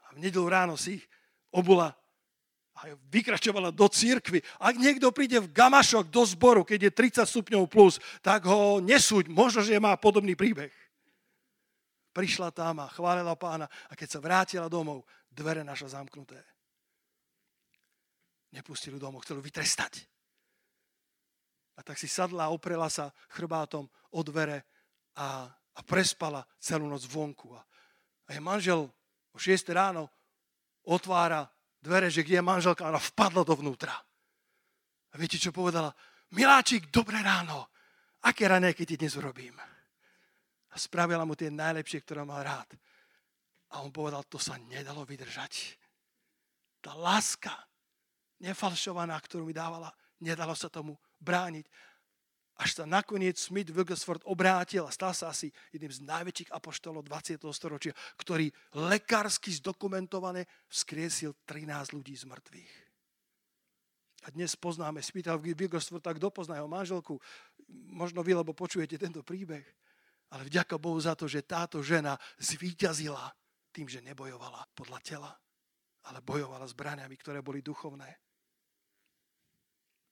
[0.06, 1.04] A v nedelu ráno si ich
[1.50, 1.90] obula
[2.74, 4.42] a vykračovala do církvy.
[4.58, 9.30] Ak niekto príde v gamašok do zboru, keď je 30 stupňov plus, tak ho nesúď,
[9.30, 10.74] možno, že má podobný príbeh.
[12.14, 16.38] Prišla tam a chválila pána a keď sa vrátila domov, dvere našla zamknuté.
[18.54, 20.13] Nepustili domov, chceli vytrestať.
[21.74, 24.62] A tak si sadla a oprela sa chrbátom o dvere
[25.18, 27.50] a, a prespala celú noc vonku.
[27.54, 27.60] A,
[28.26, 28.86] a je manžel
[29.34, 30.06] o 6 ráno
[30.86, 31.48] otvára
[31.82, 33.92] dvere, že kde je manželka, ona vpadla dovnútra.
[35.12, 35.92] A viete, čo povedala?
[36.34, 37.70] Miláčik, dobré ráno.
[38.24, 39.54] Aké keď ti dnes urobím?
[40.72, 42.72] A spravila mu tie najlepšie, ktoré mal rád.
[43.76, 45.76] A on povedal, to sa nedalo vydržať.
[46.80, 47.52] Tá láska,
[48.42, 49.92] nefalšovaná, ktorú mi dávala,
[50.24, 51.66] nedalo sa tomu brániť.
[52.54, 57.42] Až sa nakoniec Smith Wigglesworth obrátil a stal sa asi jedným z najväčších apoštolov 20.
[57.50, 58.46] storočia, ktorý
[58.78, 62.74] lekársky zdokumentované vzkriesil 13 ľudí z mŕtvych.
[64.24, 67.18] A dnes poznáme, spýtal Wigglesworth, tak kto pozná jeho manželku?
[67.90, 69.66] Možno vy, lebo počujete tento príbeh.
[70.32, 73.34] Ale vďaka Bohu za to, že táto žena zvíťazila
[73.74, 75.30] tým, že nebojovala podľa tela,
[76.06, 78.23] ale bojovala zbraniami, ktoré boli duchovné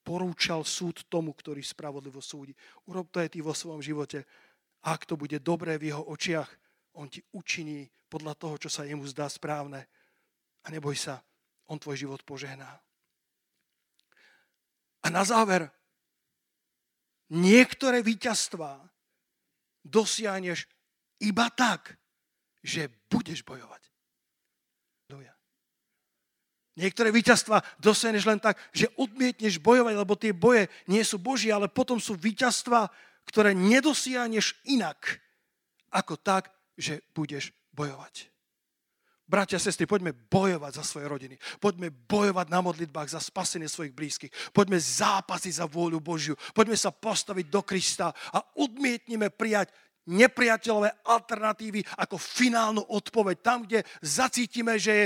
[0.03, 2.51] porúčal súd tomu, ktorý spravodlivo súdi.
[2.91, 4.27] Urob to aj ty vo svojom živote.
[4.83, 6.51] Ak to bude dobré v jeho očiach,
[6.99, 9.87] on ti učiní podľa toho, čo sa jemu zdá správne.
[10.63, 11.23] A neboj sa,
[11.71, 12.69] on tvoj život požehná.
[15.03, 15.71] A na záver,
[17.31, 18.79] niektoré víťazstvá
[19.83, 20.67] dosiahneš
[21.19, 21.95] iba tak,
[22.63, 23.83] že budeš bojovať.
[26.73, 31.69] Niektoré víťazstva dosiahneš len tak, že odmietneš bojovať, lebo tie boje nie sú Boží, ale
[31.69, 32.89] potom sú víťazstva,
[33.29, 35.21] ktoré nedosiahneš inak,
[35.93, 38.33] ako tak, že budeš bojovať.
[39.23, 41.39] Bratia a sestry, poďme bojovať za svoje rodiny.
[41.57, 44.33] Poďme bojovať na modlitbách za spasenie svojich blízkych.
[44.51, 46.35] Poďme zápasiť za vôľu Božiu.
[46.51, 49.71] Poďme sa postaviť do Krista a odmietnime prijať
[50.11, 53.35] nepriateľové alternatívy ako finálnu odpoveď.
[53.39, 55.05] Tam, kde zacítime, že je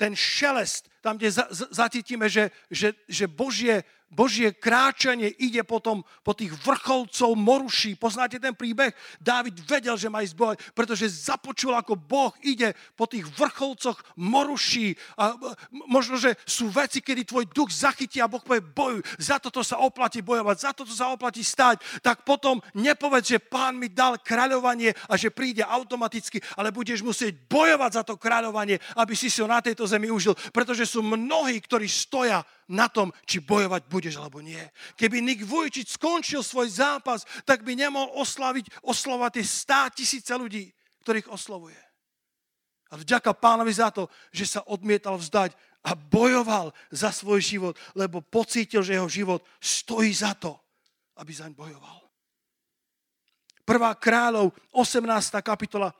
[0.00, 1.28] ten šelest, tam, kde
[1.70, 7.94] zacítime, že, že, že Božie, Božie kráčanie ide potom po tých vrcholcov Moruší.
[7.94, 8.90] Poznáte ten príbeh?
[9.22, 14.98] Dávid vedel, že má ísť bojovať, pretože započul, ako Boh ide po tých vrcholcoch Moruší.
[15.14, 15.38] A
[15.86, 19.78] možno, že sú veci, kedy tvoj duch zachytí a Boh povie, bojuj, za toto sa
[19.78, 22.02] oplatí bojovať, za toto sa oplatí stať.
[22.02, 27.38] Tak potom nepovedz, že pán mi dal kráľovanie a že príde automaticky, ale budeš musieť
[27.46, 30.34] bojovať za to kráľovanie, aby si si ho na tejto zemi užil.
[30.50, 34.62] Pretože sú mnohí, ktorí stoja na tom, či bojovať budeš alebo nie.
[34.94, 40.70] Keby Nik Vujčič skončil svoj zápas, tak by nemohol oslaviť, oslovať tie stá tisíce ľudí,
[41.02, 41.78] ktorých oslovuje.
[42.90, 48.22] A vďaka pánovi za to, že sa odmietal vzdať a bojoval za svoj život, lebo
[48.22, 50.54] pocítil, že jeho život stojí za to,
[51.18, 51.98] aby zaň bojoval.
[53.66, 55.06] Prvá kráľov, 18.
[55.42, 55.94] kapitola,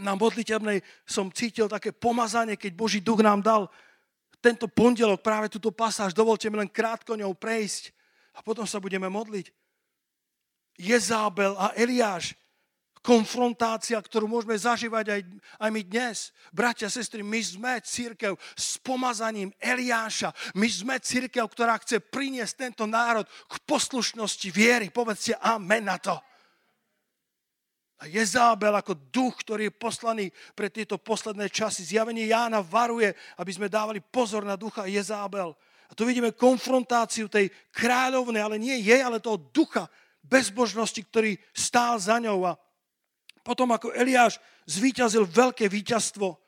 [0.00, 3.68] na modlitebnej som cítil také pomazanie, keď Boží duch nám dal
[4.42, 7.94] tento pondelok práve túto pasáž, dovolte mi len krátko ňou prejsť
[8.34, 9.54] a potom sa budeme modliť.
[10.82, 12.34] Jezábel a Eliáš,
[13.02, 15.20] konfrontácia, ktorú môžeme zažívať aj,
[15.58, 16.34] aj my dnes.
[16.54, 20.30] Bratia, sestry, my sme církev s pomazaním Eliáša.
[20.58, 24.90] My sme církev, ktorá chce priniesť tento národ k poslušnosti viery.
[24.90, 26.14] Povedzte amen na to.
[28.02, 30.26] A Jezábel ako duch, ktorý je poslaný
[30.58, 31.86] pre tieto posledné časy.
[31.86, 35.54] Zjavenie Jána varuje, aby sme dávali pozor na ducha Jezábel.
[35.86, 39.86] A tu vidíme konfrontáciu tej kráľovnej, ale nie jej, ale toho ducha
[40.18, 42.42] bezbožnosti, ktorý stál za ňou.
[42.50, 42.58] A
[43.46, 46.42] potom ako Eliáš zvíťazil veľké víťazstvo,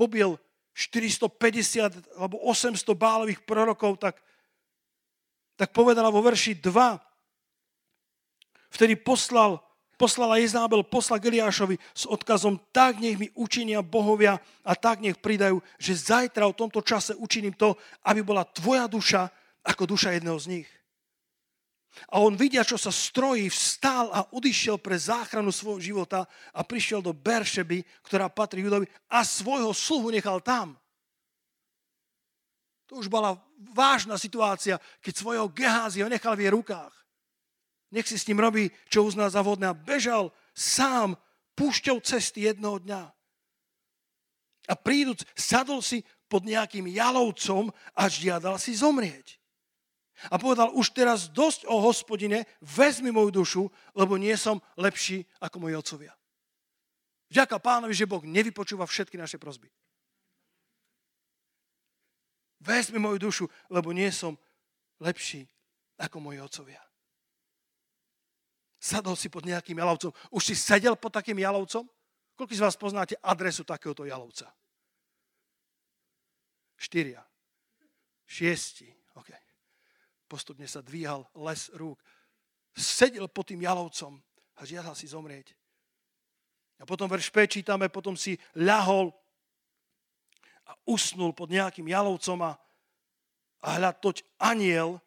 [0.00, 0.40] pobil
[0.72, 4.16] 450 alebo 800 bálových prorokov, tak,
[5.60, 6.72] tak povedala vo verši 2,
[8.72, 9.65] vtedy poslal
[9.96, 15.60] poslala Jezábel posla Geliášovi s odkazom, tak nech mi učinia bohovia a tak nech pridajú,
[15.80, 17.74] že zajtra o tomto čase učiním to,
[18.04, 19.32] aby bola tvoja duša
[19.66, 20.68] ako duša jedného z nich.
[22.12, 27.00] A on vidia, čo sa strojí, vstal a odišiel pre záchranu svojho života a prišiel
[27.00, 30.76] do Beršeby, ktorá patrí Judovi a svojho sluhu nechal tam.
[32.92, 33.40] To už bola
[33.72, 37.05] vážna situácia, keď svojho Geháziho nechal v jej rukách.
[37.94, 39.70] Nech si s ním robí, čo uzná za vodné.
[39.70, 41.14] A bežal sám
[41.54, 43.02] púšťou cesty jednoho dňa.
[44.66, 49.38] A príduc, sadol si pod nejakým jalovcom a žiadal si zomrieť.
[50.32, 53.62] A povedal, už teraz dosť o hospodine, vezmi moju dušu,
[53.94, 56.12] lebo nie som lepší ako moji otcovia.
[57.30, 59.68] Vďaka pánovi, že Boh nevypočúva všetky naše prosby.
[62.64, 64.38] Vezmi moju dušu, lebo nie som
[64.98, 65.44] lepší
[66.00, 66.85] ako moji otcovia.
[68.86, 70.14] Sadol si pod nejakým jalovcom.
[70.30, 71.90] Už si sedel pod takým jalovcom?
[72.38, 74.46] Koľko z vás poznáte adresu takéhoto jalovca?
[76.78, 77.18] Štyria.
[78.30, 78.86] Šiesti.
[79.18, 79.34] OK.
[80.30, 81.98] Postupne sa dvíhal les rúk.
[82.78, 84.22] Sedel pod tým jalovcom
[84.54, 85.50] a žiadal si zomrieť.
[86.78, 89.10] A potom verš 5 čítame, potom si ľahol
[90.62, 92.52] a usnul pod nejakým jalovcom a,
[93.66, 95.02] a hľad toť aniel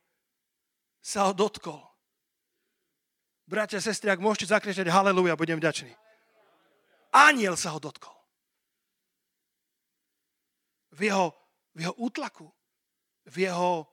[0.99, 1.88] sa ho dotkol.
[3.49, 5.89] Bratia, sestry, ak môžete zakričať haleluja, budem vďačný.
[7.09, 8.13] Aniel sa ho dotkol.
[10.93, 11.33] V jeho,
[11.73, 12.45] v jeho útlaku,
[13.25, 13.89] v jeho,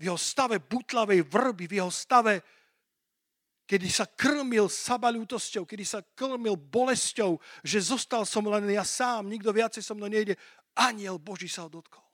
[0.00, 2.40] v jeho stave butlavej vrby, v jeho stave,
[3.68, 9.52] kedy sa krmil sabalútosťou, kedy sa krmil bolesťou, že zostal som len ja sám, nikto
[9.52, 10.32] viacej so mnou nejde,
[10.72, 12.05] aniel Boží sa ho dotkol.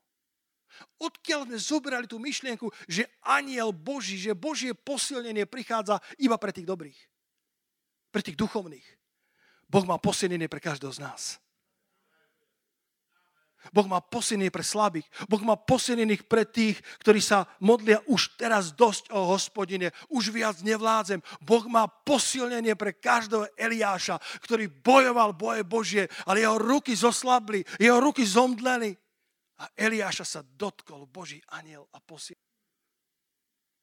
[1.01, 6.69] Odkiaľ sme zobrali tú myšlienku, že aniel Boží, že Božie posilnenie prichádza iba pre tých
[6.69, 6.99] dobrých.
[8.13, 8.87] Pre tých duchovných.
[9.73, 11.23] Boh má posilnenie pre každého z nás.
[13.71, 15.07] Boh má posilnenie pre slabých.
[15.31, 19.95] Boh má posilnených pre tých, ktorí sa modlia už teraz dosť o hospodine.
[20.11, 21.23] Už viac nevládzem.
[21.47, 28.03] Boh má posilnenie pre každého Eliáša, ktorý bojoval boje Božie, ale jeho ruky zoslabli, jeho
[28.03, 28.99] ruky zomdleli.
[29.63, 32.39] A Eliáša sa dotkol Boží aniel a posiel.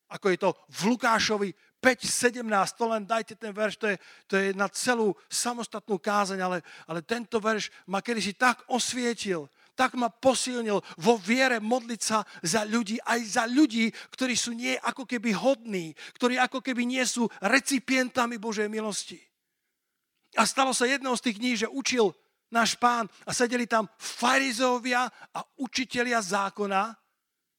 [0.09, 1.49] Ako je to v Lukášovi
[1.79, 2.41] 5.17,
[2.75, 6.57] to len dajte ten verš, to je, to je na celú samostatnú kázeň, ale,
[6.89, 12.67] ale tento verš ma kedysi tak osvietil, tak ma posilnil vo viere modliť sa za
[12.67, 17.31] ľudí, aj za ľudí, ktorí sú nie ako keby hodní, ktorí ako keby nie sú
[17.39, 19.21] recipientami Božej milosti.
[20.35, 22.11] A stalo sa jednou z tých dní, že učil
[22.49, 26.97] náš pán a sedeli tam farizovia a učitelia zákona,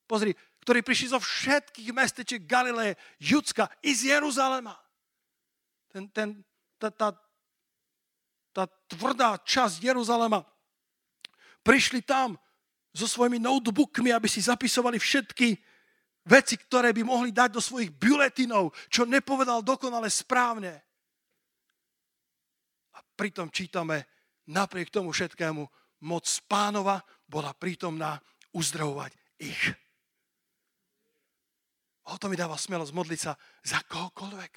[0.07, 0.35] pozri,
[0.67, 4.77] ktorí prišli zo všetkých mestečiek Galileje, Judska i z Jeruzalema.
[5.91, 6.29] Ten, ten,
[6.79, 7.09] tá, tá,
[8.55, 10.47] tá tvrdá časť Jeruzalema.
[11.67, 12.39] Prišli tam
[12.91, 15.59] so svojimi notebookmi, aby si zapisovali všetky
[16.27, 20.75] veci, ktoré by mohli dať do svojich buletinov, čo nepovedal dokonale správne.
[22.95, 24.20] A pritom čítame,
[24.51, 25.63] napriek tomu všetkému,
[26.03, 26.99] moc pánova
[27.31, 28.19] bola prítomná
[28.51, 29.63] uzdravovať ich.
[32.11, 34.53] O to mi dáva smelosť modliť sa za kohokoľvek.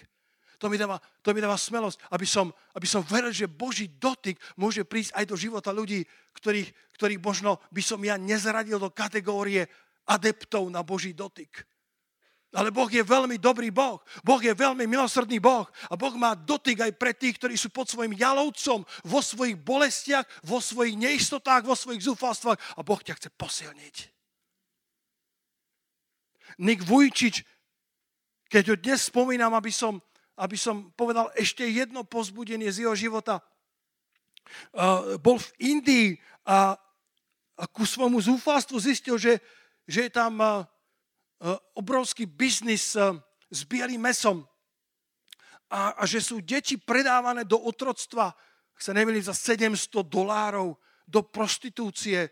[0.57, 4.39] To mi dáva, to mi dáva smelosť, aby som, aby som veril, že Boží dotyk
[4.55, 6.07] môže prísť aj do života ľudí,
[6.39, 9.67] ktorých, ktorých možno by som ja nezradil do kategórie
[10.07, 11.67] adeptov na Boží dotyk.
[12.53, 13.97] Ale Boh je veľmi dobrý Boh.
[14.21, 15.65] Boh je veľmi milosrdný Boh.
[15.89, 20.45] A Boh má dotyk aj pre tých, ktorí sú pod svojim jalovcom, vo svojich bolestiach,
[20.45, 22.77] vo svojich neistotách, vo svojich zúfalstvách.
[22.77, 23.95] A Boh ťa chce posilniť.
[26.61, 27.41] Nik Vujčič,
[28.53, 29.97] keď ho dnes spomínam, aby som,
[30.37, 33.41] aby som povedal ešte jedno pozbudenie z jeho života,
[34.77, 36.07] uh, bol v Indii
[36.45, 36.77] a,
[37.57, 39.41] a ku svojmu zúfalstvu zistil, že,
[39.89, 40.69] že je tam uh,
[41.75, 43.19] obrovský biznis uh,
[43.51, 44.47] s bielým mesom
[45.73, 48.29] a, a že sú deti predávané do otroctva,
[48.73, 50.77] ak sa nemýlim, za 700 dolárov
[51.09, 52.29] do prostitúcie.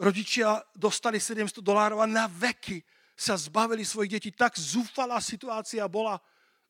[0.00, 2.80] Rodičia dostali 700 dolárov a na veky
[3.12, 4.30] sa zbavili svojich detí.
[4.32, 6.18] Tak zúfalá situácia bola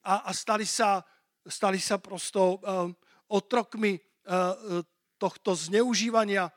[0.05, 1.01] a, a stali, sa,
[1.47, 2.91] stali sa prosto uh,
[3.31, 4.83] otrokmi uh,
[5.17, 6.51] tohto zneužívania.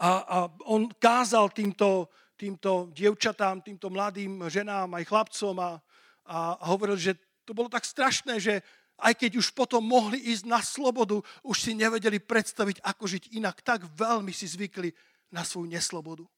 [0.00, 0.36] A, a
[0.70, 2.08] on kázal týmto,
[2.44, 5.70] týmto dievčatám, týmto mladým ženám, aj chlapcom a,
[6.28, 7.16] a, hovoril, že
[7.48, 8.60] to bolo tak strašné, že
[9.00, 13.64] aj keď už potom mohli ísť na slobodu, už si nevedeli predstaviť, ako žiť inak.
[13.64, 14.92] Tak veľmi si zvykli
[15.32, 16.28] na svoju neslobodu.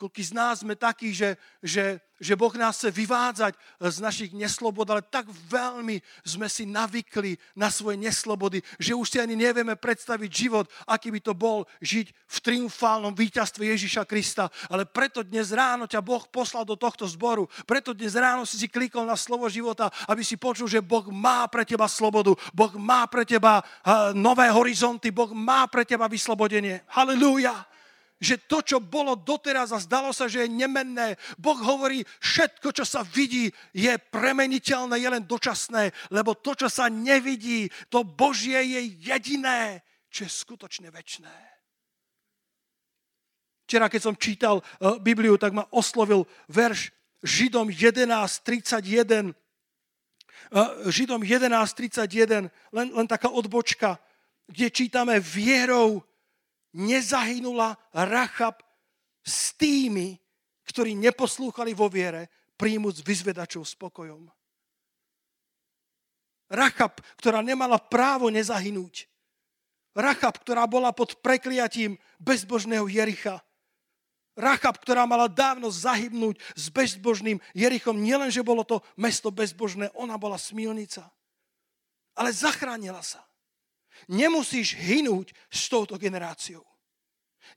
[0.00, 3.52] Koľký z nás sme takí, že, že, že Boh nás chce vyvádzať
[3.84, 9.20] z našich neslobod, ale tak veľmi sme si navykli na svoje neslobody, že už si
[9.20, 14.48] ani nevieme predstaviť život, aký by to bol žiť v triumfálnom víťazstve Ježiša Krista.
[14.72, 17.44] Ale preto dnes ráno ťa Boh poslal do tohto zboru.
[17.68, 21.44] Preto dnes ráno si si klikol na slovo života, aby si počul, že Boh má
[21.52, 22.32] pre teba slobodu.
[22.56, 23.60] Boh má pre teba
[24.16, 25.12] nové horizonty.
[25.12, 26.88] Boh má pre teba vyslobodenie.
[26.88, 27.68] Halelúja
[28.20, 32.84] že to, čo bolo doteraz a zdalo sa, že je nemenné, Boh hovorí, všetko, čo
[32.84, 38.80] sa vidí, je premeniteľné, je len dočasné, lebo to, čo sa nevidí, to Božie je
[39.00, 39.80] jediné,
[40.12, 41.32] čo je skutočne väčné.
[43.64, 46.92] Včera, keď som čítal uh, Bibliu, tak ma oslovil verš
[47.22, 49.32] Židom 11.31.
[50.50, 54.02] Uh, Židom 11.31, len, len taká odbočka,
[54.50, 56.02] kde čítame vierou
[56.74, 58.62] nezahynula Rachab
[59.24, 60.18] s tými,
[60.66, 64.28] ktorí neposlúchali vo viere, príjmuť vyzvedačov spokojom.
[66.50, 69.06] Rachab, ktorá nemala právo nezahynúť.
[69.94, 73.42] Rachab, ktorá bola pod prekliatím bezbožného Jericha.
[74.34, 77.98] Rachab, ktorá mala dávno zahybnúť s bezbožným Jerichom.
[77.98, 81.06] Nielenže bolo to mesto bezbožné, ona bola smilnica.
[82.18, 83.29] Ale zachránila sa.
[84.08, 86.64] Nemusíš hynúť s touto generáciou.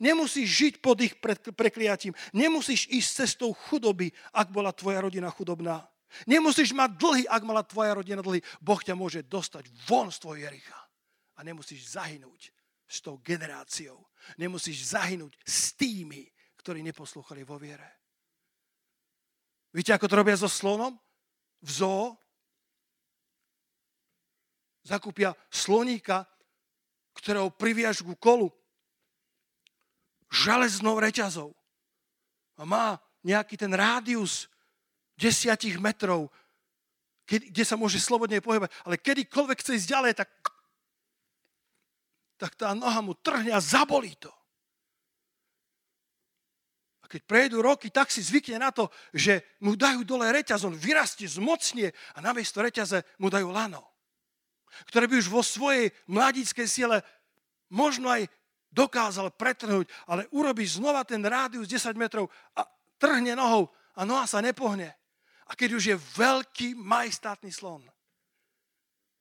[0.02, 1.14] Nemusíš žiť pod ich
[1.54, 2.18] prekliatím.
[2.34, 5.86] Nemusíš ísť cestou chudoby, ak bola tvoja rodina chudobná.
[6.26, 8.42] Nemusíš mať dlhy, ak mala tvoja rodina dlhy.
[8.62, 10.80] Boh ťa môže dostať von z tvojho Jericha.
[11.38, 12.50] A nemusíš zahynúť
[12.90, 14.02] s tou generáciou.
[14.38, 16.30] Nemusíš zahynúť s tými,
[16.62, 18.02] ktorí neposlúchali vo viere.
[19.74, 20.94] Víte, ako to robia so slonom?
[21.64, 22.06] V zoo
[24.84, 26.28] zakúpia sloníka,
[27.14, 28.48] ktorého priviažu ku kolu
[30.34, 31.54] železnou reťazou.
[32.58, 34.50] A má nejaký ten rádius
[35.14, 36.34] desiatich metrov,
[37.30, 38.70] kde sa môže slobodne pohybať.
[38.84, 40.30] Ale kedykoľvek chce ísť ďalej, tak,
[42.42, 44.34] tak tá noha mu trhne a zabolí to.
[47.04, 50.76] A keď prejdú roky, tak si zvykne na to, že mu dajú dole reťaz, on
[50.76, 53.93] vyrastie, zmocnie a namiesto reťaze mu dajú lano,
[54.90, 57.02] ktoré by už vo svojej mladíckej siele
[57.70, 58.30] možno aj
[58.74, 62.66] dokázal pretrhnúť, ale urobí znova ten rádius 10 metrov a
[62.98, 64.90] trhne nohou a noha sa nepohne.
[65.46, 67.86] A keď už je veľký majestátny slon,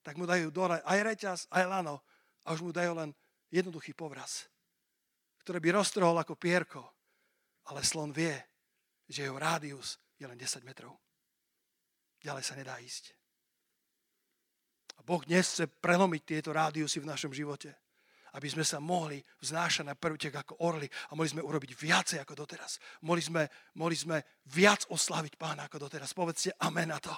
[0.01, 2.01] tak mu dajú dole aj reťaz, aj lano
[2.43, 3.13] a už mu dajú len
[3.53, 4.49] jednoduchý povraz,
[5.45, 6.81] ktorý by roztrhol ako pierko.
[7.71, 8.35] Ale slon vie,
[9.07, 10.99] že jeho rádius je len 10 metrov.
[12.19, 13.22] Ďalej sa nedá ísť.
[15.03, 17.75] Boh dnes chce prelomiť tieto rádiusy v našom živote
[18.33, 22.33] aby sme sa mohli vznášať na prvtek ako orly a mohli sme urobiť viacej ako
[22.33, 22.81] doteraz.
[23.05, 23.43] Mohli sme,
[23.77, 24.17] mohli sme
[24.49, 26.17] viac oslaviť pána ako doteraz.
[26.17, 27.13] Povedzte amen na to.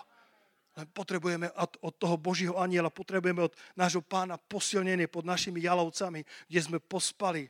[0.76, 6.20] Len potrebujeme od, od toho Božího aniela, potrebujeme od nášho pána posilnenie pod našimi jalovcami,
[6.52, 7.48] kde sme pospali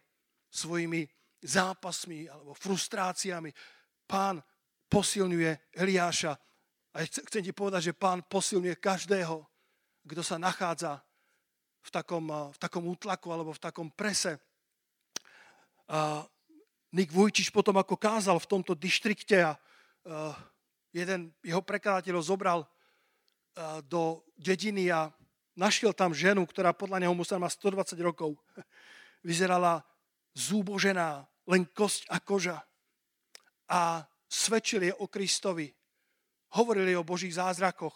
[0.54, 1.02] svojimi
[1.42, 3.50] zápasmi alebo frustráciami.
[4.06, 4.38] Pán
[4.86, 6.38] posilňuje Eliáša.
[6.94, 9.42] A chcem ti povedať, že pán posilňuje každého,
[10.06, 11.02] kto sa nachádza
[11.86, 14.38] v takom, v takom útlaku alebo v takom prese.
[15.90, 16.26] A
[16.96, 20.32] Nik Vujčiš potom ako kázal v tomto dištrikte a uh,
[20.96, 25.12] jeden jeho prekladateľ zobral uh, do dediny a
[25.60, 28.40] našiel tam ženu, ktorá podľa neho musela mať 120 rokov.
[29.28, 29.84] Vyzerala
[30.40, 32.64] zúbožená, len kosť a koža.
[33.68, 35.68] A svedčili o Kristovi.
[36.56, 37.92] Hovorili o Božích zázrakoch.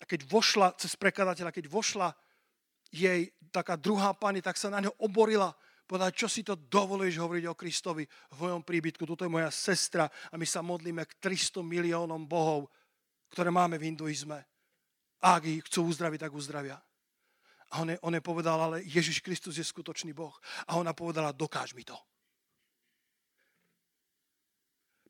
[0.00, 2.08] A keď vošla cez prekladateľa, keď vošla
[2.90, 5.52] jej taká druhá pani, tak sa na ňo oborila
[5.90, 9.02] povedať, čo si to dovolíš hovoriť o Kristovi v mojom príbytku.
[9.02, 12.70] Toto je moja sestra a my sa modlíme k 300 miliónom bohov,
[13.34, 14.38] ktoré máme v hinduizme.
[15.26, 16.78] A ak ich chcú uzdraviť, tak uzdravia.
[17.74, 20.34] A on je, on je povedal, ale Ježiš Kristus je skutočný Boh.
[20.70, 21.98] A ona povedala, dokáž mi to.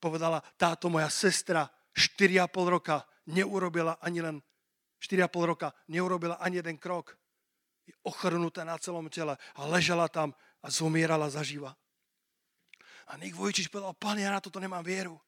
[0.01, 4.37] Povedala, táto moja sestra 4,5 roka neurobila ani len
[5.01, 7.17] 4,5 roka neurobila ani jeden krok.
[7.89, 11.75] Je ochrnutá na celom tele a ležala tam a zomierala zaživa.
[13.11, 15.19] A Nik Vojčič povedal, pán, ja na toto nemám vieru.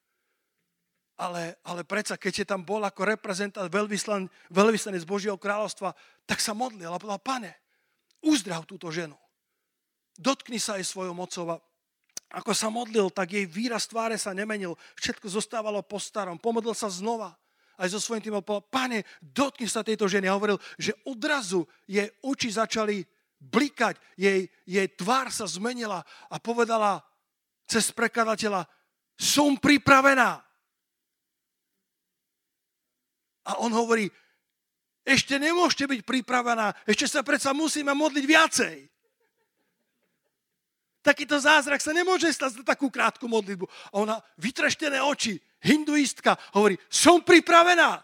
[1.19, 5.93] Ale, ale predsa, keď je tam bol ako reprezentant, veľvyslan, veľvyslanec Božieho kráľovstva,
[6.25, 7.51] tak sa modlil a povedal, pane,
[8.23, 9.19] uzdrav túto ženu.
[10.15, 11.59] Dotkni sa jej svojou mocou
[12.33, 14.73] ako sa modlil, tak jej výraz tváre sa nemenil.
[14.97, 16.41] Všetko zostávalo po starom.
[16.41, 17.37] Pomodlil sa znova.
[17.77, 20.29] Aj so svojím tým povedal, pane, dotkni sa tejto ženy.
[20.29, 23.01] A hovoril, že odrazu jej oči začali
[23.43, 25.99] blikať, jej, jej tvár sa zmenila
[26.31, 27.03] a povedala
[27.67, 28.63] cez prekladateľa,
[29.19, 30.39] som pripravená.
[33.43, 34.07] A on hovorí,
[35.03, 38.75] ešte nemôžete byť pripravená, ešte sa predsa musíme modliť viacej.
[41.03, 43.67] Takýto zázrak sa nemôže stať za takú krátku modlitbu.
[43.91, 48.03] A ona, vytreštené oči, hinduistka, hovorí, som pripravená.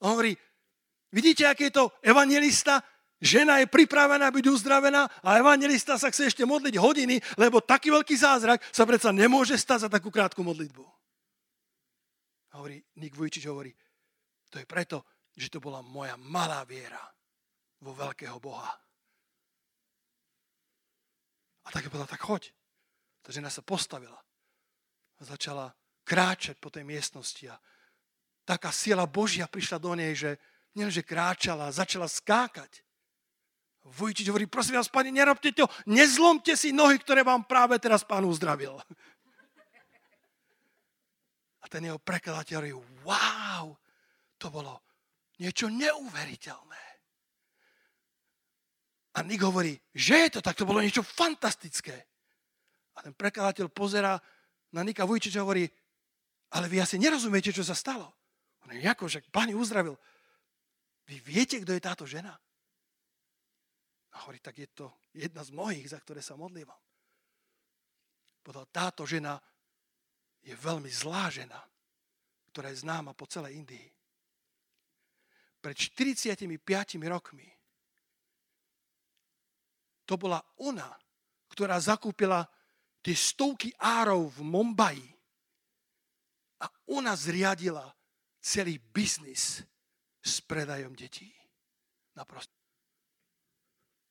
[0.00, 0.32] A hovorí,
[1.12, 2.80] vidíte, aký je to evangelista?
[3.20, 8.16] Žena je pripravená byť uzdravená a evangelista sa chce ešte modliť hodiny, lebo taký veľký
[8.16, 10.80] zázrak sa predsa nemôže stať za takú krátku modlitbu.
[12.56, 13.76] Hovorí, Nik Vujčič hovorí,
[14.48, 15.04] to je preto,
[15.36, 17.00] že to bola moja malá viera
[17.84, 18.72] vo veľkého Boha.
[21.64, 22.50] A tak je povedal, tak choď.
[23.20, 24.16] Tá žena sa postavila
[25.20, 25.76] a začala
[26.10, 27.54] kráčať po tej miestnosti a
[28.42, 30.34] taká sila Božia prišla do nej, že
[30.74, 32.82] nielenže kráčala, začala skákať.
[33.86, 38.26] Vujčič hovorí, prosím vás, pani, nerobte to, nezlomte si nohy, ktoré vám práve teraz pán
[38.26, 38.74] uzdravil.
[41.62, 42.74] A ten jeho prekladateľ hovorí,
[43.06, 43.78] wow,
[44.34, 44.82] to bolo
[45.38, 46.84] niečo neuveriteľné.
[49.14, 51.94] A Nik hovorí, že je to tak, to bolo niečo fantastické.
[52.98, 54.18] A ten prekladateľ pozera
[54.74, 55.66] na Nika Vujčiča a hovorí,
[56.50, 58.10] ale vy asi nerozumiete, čo sa stalo.
[58.66, 59.94] On je, ako, že pán uzdravil.
[61.06, 62.34] Vy viete, kto je táto žena?
[64.10, 66.78] A hovorí, tak je to jedna z mnohých, za ktoré sa modlívam.
[68.42, 69.38] Povedal, táto žena
[70.42, 71.60] je veľmi zlá žena,
[72.50, 73.88] ktorá je známa po celej Indii.
[75.60, 76.48] Pred 45
[77.04, 77.46] rokmi
[80.08, 80.90] to bola ona,
[81.52, 82.42] ktorá zakúpila
[82.98, 84.98] tie stovky árov v Mumbai
[86.60, 87.88] a ona zriadila
[88.40, 89.64] celý biznis
[90.20, 91.32] s predajom detí.
[92.16, 92.60] Naprosto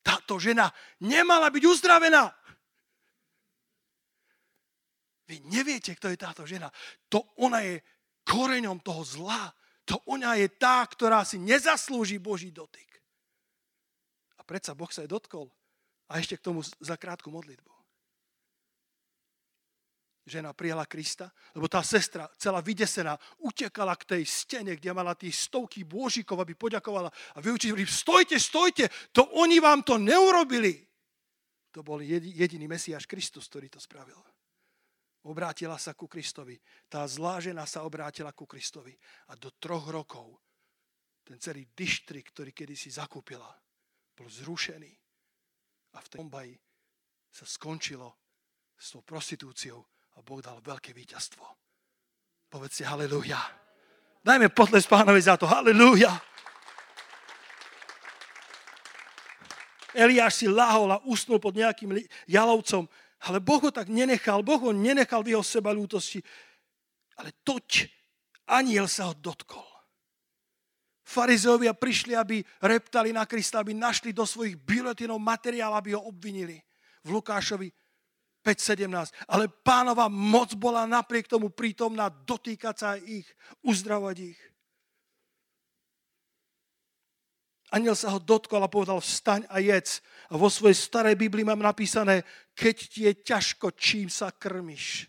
[0.10, 0.74] táto žena
[1.06, 2.34] nemala byť uzdravená.
[5.30, 6.74] Vy neviete, kto je táto žena.
[7.14, 7.78] To ona je
[8.26, 9.54] koreňom toho zla.
[9.86, 12.90] To ona je tá, ktorá si nezaslúži Boží dotyk.
[14.38, 15.50] A predsa Boh sa jej dotkol.
[16.10, 17.79] A ešte k tomu za krátku modlitbu
[20.30, 25.50] žena prijala Krista, lebo tá sestra, celá vydesená, utekala k tej stene, kde mala tých
[25.50, 27.10] stovky bôžikov, aby poďakovala.
[27.10, 30.86] A vyučili, stojte, stojte, to oni vám to neurobili.
[31.74, 34.18] To bol jediný Mesiáš Kristus, ktorý to spravil.
[35.28, 36.56] Obrátila sa ku Kristovi.
[36.88, 38.96] Tá zlá žena sa obrátila ku Kristovi.
[39.30, 40.40] A do troch rokov
[41.28, 43.46] ten celý dištrik, ktorý kedysi zakúpila,
[44.18, 44.90] bol zrušený.
[45.94, 46.56] A v tej Bombaji
[47.30, 48.10] sa skončilo
[48.74, 49.86] s tou prostitúciou
[50.20, 51.48] a Boh dal veľké víťazstvo.
[52.52, 53.40] Povedz si halleluja.
[54.20, 55.48] Dajme potles pánovi za to.
[55.48, 56.12] Halleluja.
[59.96, 62.84] Eliáš si lahol a usnul pod nejakým jalovcom,
[63.32, 64.44] ale Boh ho tak nenechal.
[64.44, 66.20] Boh ho nenechal v jeho seba ľútosti.
[67.16, 67.88] Ale toť
[68.52, 69.64] aniel sa ho dotkol.
[71.08, 76.60] Farizeovia prišli, aby reptali na Krista, aby našli do svojich biletinov materiál, aby ho obvinili.
[77.08, 77.72] V Lukášovi
[78.46, 79.14] 5.17.
[79.28, 83.28] Ale pánova moc bola napriek tomu prítomná dotýkať sa aj ich,
[83.64, 84.40] uzdravať ich.
[87.70, 90.02] Aniel sa ho dotkol a povedal, vstaň a jedz.
[90.34, 92.26] A vo svojej starej Biblii mám napísané,
[92.58, 95.06] keď ti je ťažko, čím sa krmiš.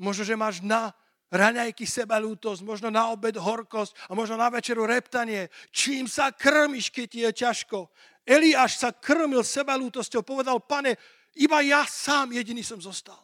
[0.00, 0.96] Možno, že máš na
[1.28, 5.52] raňajky sebalútosť, možno na obed horkosť a možno na večeru reptanie.
[5.68, 7.92] Čím sa krmiš, keď ti je ťažko?
[8.26, 10.98] Eliáš sa krmil sebalútosťou, povedal, pane,
[11.36, 13.20] iba ja sám jediný som zostal.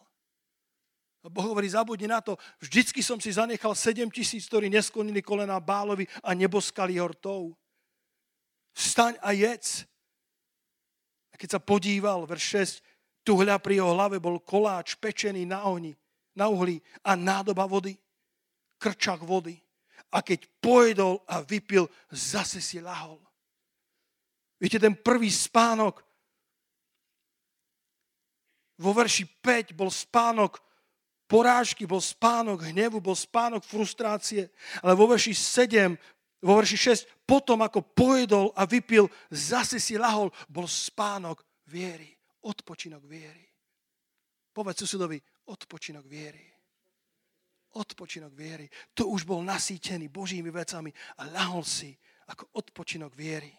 [1.23, 5.55] A Boh hovorí, zabudni na to, vždycky som si zanechal 7 tisíc, ktorí nesklonili kolena
[5.63, 7.55] Bálovi a neboskali hortou.
[8.75, 9.87] Vstaň a jedz.
[11.31, 15.95] A keď sa podíval, verš 6, tuhľa pri jeho hlave bol koláč pečený na ohni,
[16.35, 17.95] na uhli a nádoba vody,
[18.75, 19.55] krčak vody.
[20.11, 23.17] A keď pojedol a vypil, zase si lahol.
[24.59, 26.03] Viete, ten prvý spánok
[28.77, 30.57] vo verši 5 bol spánok
[31.29, 34.49] porážky, bol spánok hnevu, bol spánok frustrácie,
[34.81, 35.97] ale vo verši 7
[36.43, 41.39] vo verši 6, potom ako pojedol a vypil, zase si lahol, bol spánok
[41.71, 42.11] viery,
[42.43, 43.47] odpočinok viery.
[44.51, 45.17] Povedz susedovi,
[45.47, 46.43] odpočinok viery.
[47.73, 48.67] Odpočinok viery.
[48.93, 51.95] To už bol nasýtený Božími vecami a lahol si
[52.29, 53.49] ako odpočinok viery.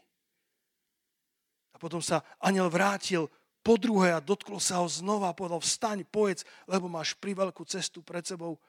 [1.75, 3.27] A potom sa aniel vrátil
[3.65, 8.05] po druhé a dotklo sa ho znova a povedal, vstaň, povedz, lebo máš priveľkú cestu
[8.05, 8.61] pred sebou.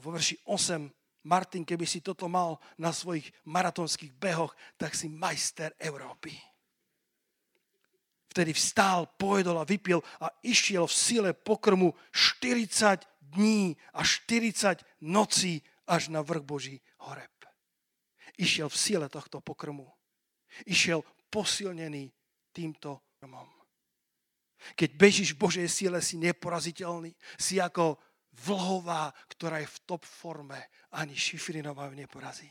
[0.00, 5.76] Vo verši 8 Martin, keby si toto mal na svojich maratonských behoch, tak si majster
[5.76, 6.32] Európy.
[8.32, 15.60] Vtedy vstál, pojedol a vypil a išiel v sile pokrmu 40 dní a 40 nocí
[15.84, 17.32] až na vrch Boží horeb.
[18.40, 19.84] Išiel v sile tohto pokrmu.
[20.64, 22.08] Išiel posilnený
[22.54, 23.57] týmto krmom.
[24.74, 27.14] Keď bežíš v Božej sile, si neporaziteľný.
[27.38, 27.98] Si ako
[28.46, 30.58] vlhová, ktorá je v top forme,
[30.94, 32.50] ani Šifrinová ju neporazí.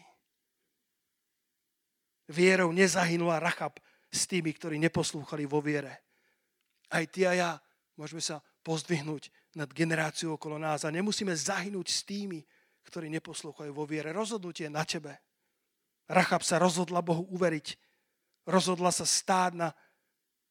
[2.27, 3.79] Vierou nezahynula Rachab
[4.11, 6.03] s tými, ktorí neposlúchali vo viere.
[6.91, 7.49] Aj ty a ja
[7.95, 12.43] môžeme sa pozdvihnúť nad generáciou okolo nás a nemusíme zahynúť s tými,
[12.87, 14.11] ktorí neposlúchajú vo viere.
[14.11, 15.15] Rozhodnutie na tebe.
[16.07, 17.75] Rachab sa rozhodla Bohu uveriť.
[18.47, 19.71] Rozhodla sa stáť na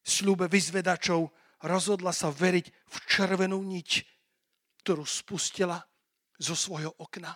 [0.05, 1.29] sľube vyzvedačov.
[1.61, 4.05] Rozhodla sa veriť v červenú niť,
[4.85, 5.81] ktorú spustila
[6.37, 7.33] zo svojho okna.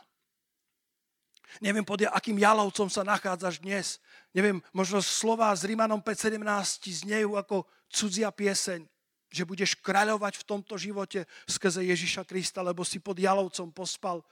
[1.60, 4.00] Neviem, pod akým jalovcom sa nachádzaš dnes.
[4.32, 8.88] Neviem, možno slova s Rímanom 5.17 znejú ako cudzia pieseň,
[9.28, 14.24] že budeš kráľovať v tomto živote skrze Ježiša Krista, lebo si pod jalovcom pospal.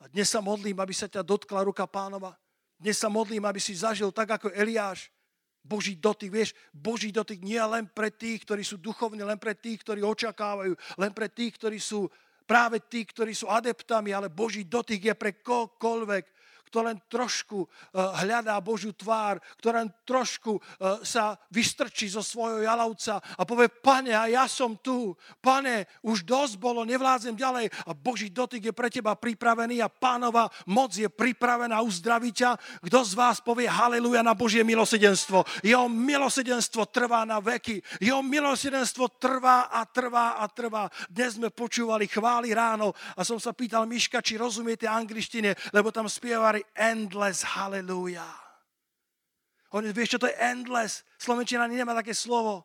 [0.00, 2.32] A dnes sa modlím, aby sa ťa dotkla ruka pánova.
[2.80, 5.10] Dnes sa modlím, aby si zažil tak ako Eliáš.
[5.64, 9.84] Boží dotyk, vieš, Boží dotyk nie len pre tých, ktorí sú duchovní, len pre tých,
[9.84, 12.08] ktorí očakávajú, len pre tých, ktorí sú
[12.48, 16.24] práve tí, ktorí sú adeptami, ale Boží dotyk je pre kohokoľvek,
[16.68, 17.68] kto len trošku eh,
[18.22, 24.12] hľadá Božiu tvár, kto len trošku eh, sa vystrčí zo svojho jalavca a povie, pane,
[24.12, 28.92] a ja som tu, pane, už dosť bolo, nevládzem ďalej a Boží dotyk je pre
[28.92, 32.50] teba pripravený a pánova moc je pripravená uzdraviť ťa.
[32.84, 35.42] Kto z vás povie haleluja na Božie milosedenstvo?
[35.64, 37.80] Jeho milosedenstvo trvá na veky.
[37.98, 40.90] Jeho milosedenstvo trvá a trvá a trvá.
[41.08, 46.10] Dnes sme počúvali chvály ráno a som sa pýtal Miška, či rozumiete angličtine, lebo tam
[46.10, 48.36] spievali hovorí endless hallelujah.
[49.70, 51.04] On, vieš, čo to je endless?
[51.20, 52.64] Slovenčina nemá také slovo.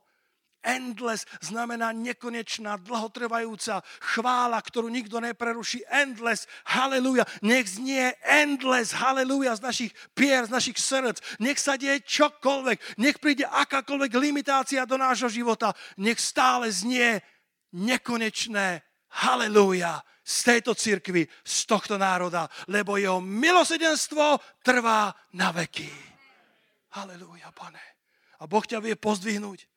[0.63, 5.83] Endless znamená nekonečná, dlhotrvajúca chvála, ktorú nikto nepreruší.
[5.91, 7.27] Endless, haleluja.
[7.43, 11.19] Nech znie endless, haleluja z našich pier, z našich srdc.
[11.43, 12.95] Nech sa deje čokoľvek.
[13.03, 15.75] Nech príde akákoľvek limitácia do nášho života.
[15.99, 17.19] Nech stále znie
[17.75, 18.79] nekonečné
[19.11, 25.91] haleluja z tejto cirkvi, z tohto národa, lebo jeho milosedenstvo trvá na veky.
[26.95, 27.83] Halelúja, pane.
[28.39, 29.67] A Boh ťa vie pozdvihnúť.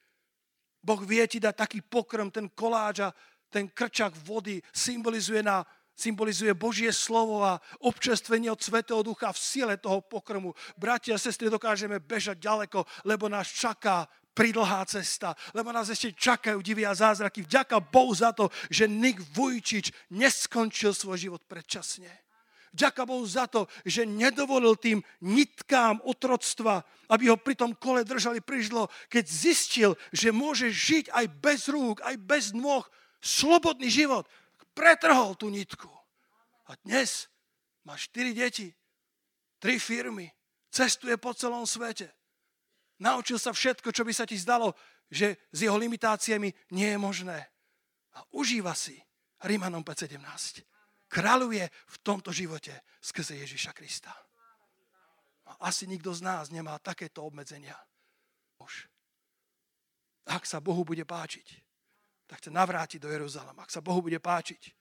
[0.86, 3.10] Boh vie ti dať taký pokrm, ten koláč a
[3.50, 5.66] ten krčak vody symbolizuje, na,
[5.98, 10.54] symbolizuje Božie slovo a občerstvenie od Svetého Ducha v sile toho pokrmu.
[10.78, 14.06] Bratia a sestry, dokážeme bežať ďaleko, lebo nás čaká
[14.36, 17.48] pridlhá cesta, lebo nás ešte čakajú divy a zázraky.
[17.48, 22.12] Vďaka Bohu za to, že Nik Vujčič neskončil svoj život predčasne.
[22.76, 28.44] Vďaka Bohu za to, že nedovolil tým nitkám otroctva, aby ho pri tom kole držali
[28.44, 32.84] prižlo, keď zistil, že môže žiť aj bez rúk, aj bez nôh,
[33.24, 34.28] slobodný život.
[34.76, 35.88] Pretrhol tú nitku.
[36.68, 37.32] A dnes
[37.88, 38.76] má štyri deti,
[39.56, 40.28] tri firmy,
[40.68, 42.12] cestuje po celom svete.
[42.96, 44.72] Naučil sa všetko, čo by sa ti zdalo
[45.10, 47.38] že s jeho limitáciami nie je možné.
[48.16, 48.98] A užíva si
[49.44, 50.66] Rímanom 5.17.
[51.06, 54.10] Kráľuje v tomto živote skrze Ježiša Krista.
[55.46, 57.78] A asi nikto z nás nemá takéto obmedzenia.
[58.58, 58.90] Už.
[60.26, 61.46] Ak sa Bohu bude páčiť,
[62.26, 63.62] tak chce navrátiť do Jeruzalema.
[63.62, 64.74] Ak sa Bohu bude páčiť,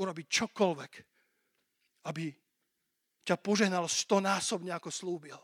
[0.00, 0.92] urobiť čokoľvek,
[2.08, 2.32] aby
[3.28, 5.36] ťa požehnal stonásobne, ako slúbil.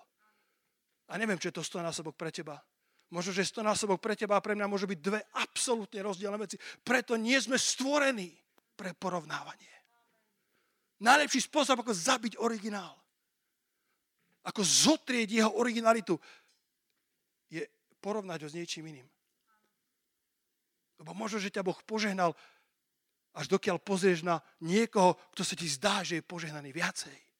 [1.11, 2.61] A neviem, čo je to stonásobok pre teba.
[3.13, 6.57] Možno, že stonásobok pre teba a pre mňa môže byť dve absolútne rozdielne veci.
[6.81, 8.33] Preto nie sme stvorení
[8.73, 9.69] pre porovnávanie.
[11.03, 12.95] Najlepší spôsob, ako zabiť originál,
[14.47, 16.15] ako zotrieť jeho originalitu,
[17.53, 17.67] je
[18.01, 19.09] porovnať ho s niečím iným.
[21.03, 22.33] Lebo možno, že ťa Boh požehnal,
[23.35, 27.32] až dokiaľ pozrieš na niekoho, kto sa ti zdá, že je požehnaný viacej.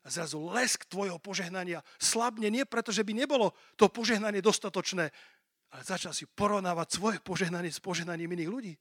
[0.00, 5.12] A zrazu lesk tvojho požehnania slabne nie preto, že by nebolo to požehnanie dostatočné,
[5.70, 8.74] ale začal si porovnávať svoje požehnanie s požehnaním iných ľudí.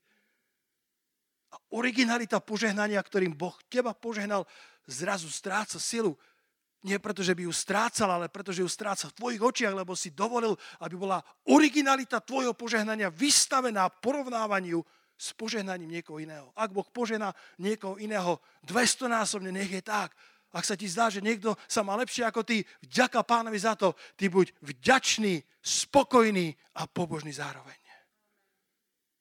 [1.49, 4.45] A originalita požehnania, ktorým Boh teba požehnal,
[4.88, 6.15] zrazu stráca silu.
[6.80, 9.99] Nie preto, že by ju strácal, ale preto, že ju stráca v tvojich očiach, lebo
[9.99, 11.20] si dovolil, aby bola
[11.51, 14.80] originalita tvojho požehnania vystavená porovnávaniu
[15.20, 16.47] s požehnaním niekoho iného.
[16.55, 20.15] Ak Boh požehná niekoho iného 200 násobne, nech je tak.
[20.50, 23.93] Ak sa ti zdá, že niekto sa má lepšie ako ty, vďaka pánovi za to,
[24.18, 27.78] ty buď vďačný, spokojný a pobožný zároveň.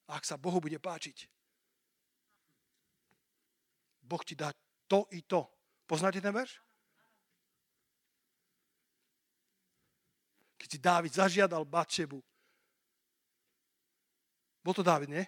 [0.09, 1.29] A ak sa Bohu bude páčiť,
[4.09, 4.49] Boh ti dá
[4.89, 5.45] to i to.
[5.85, 6.65] Poznáte ten verš?
[10.69, 12.21] keď si Dávid zažiadal Batšebu.
[14.61, 15.25] Bol to Dávid, nie?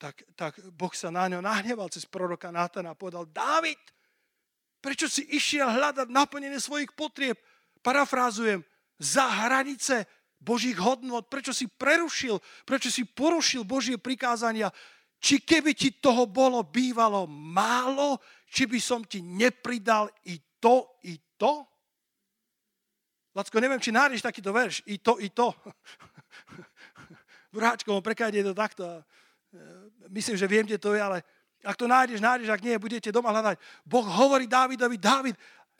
[0.00, 3.76] Tak, tak Boh sa na ňo nahneval cez proroka Nátana a povedal, Dávid,
[4.88, 7.36] prečo si išiel hľadať naplnenie svojich potrieb?
[7.84, 8.64] Parafrázujem,
[8.96, 10.08] za hranice
[10.40, 14.72] Božích hodnot, prečo si prerušil, prečo si porušil Božie prikázania,
[15.20, 18.16] či keby ti toho bolo bývalo málo,
[18.48, 21.68] či by som ti nepridal i to, i to?
[23.36, 24.82] Lacko, neviem, či nájdeš takýto verš.
[24.88, 25.52] I to, i to.
[27.52, 28.88] v Ruháčkovom preklade to takto.
[28.88, 29.00] E,
[30.10, 31.22] myslím, že viem, kde to je, ale
[31.64, 33.58] ak to nájdeš, nájdeš, ak nie, budete doma hľadať.
[33.82, 35.34] Boh hovorí Dávidovi, Dávid,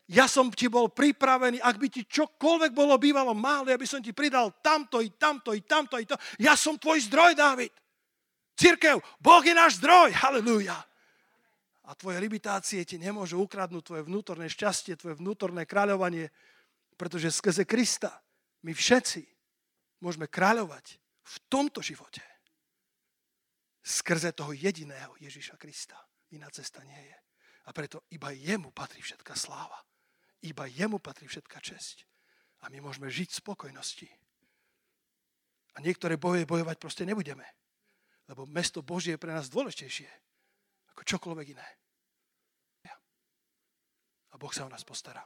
[0.09, 4.01] ja som ti bol pripravený, ak by ti čokoľvek bolo bývalo málo, ja by som
[4.01, 6.17] ti pridal tamto i tamto i tamto i to.
[6.41, 7.71] Ja som tvoj zdroj, Dávid.
[8.59, 10.75] Církev, Boh je náš zdroj, halleluja.
[11.89, 16.33] A tvoje limitácie ti nemôžu ukradnúť tvoje vnútorné šťastie, tvoje vnútorné kráľovanie,
[16.99, 18.13] pretože skrze Krista
[18.65, 19.23] my všetci
[20.03, 22.21] môžeme kráľovať v tomto živote.
[23.89, 25.97] Skrze toho jediného Ježiša Krista.
[26.37, 27.17] Iná cesta nie je.
[27.65, 29.81] A preto iba jemu patrí všetká sláva.
[30.45, 32.05] Iba jemu patrí všetká česť.
[32.61, 34.09] A my môžeme žiť v spokojnosti.
[35.73, 37.49] A niektoré boje bojovať proste nebudeme.
[38.29, 40.11] Lebo mesto Božie je pre nás dôležitejšie
[40.93, 41.69] ako čokoľvek iné.
[44.29, 45.25] A Boh sa o nás postará.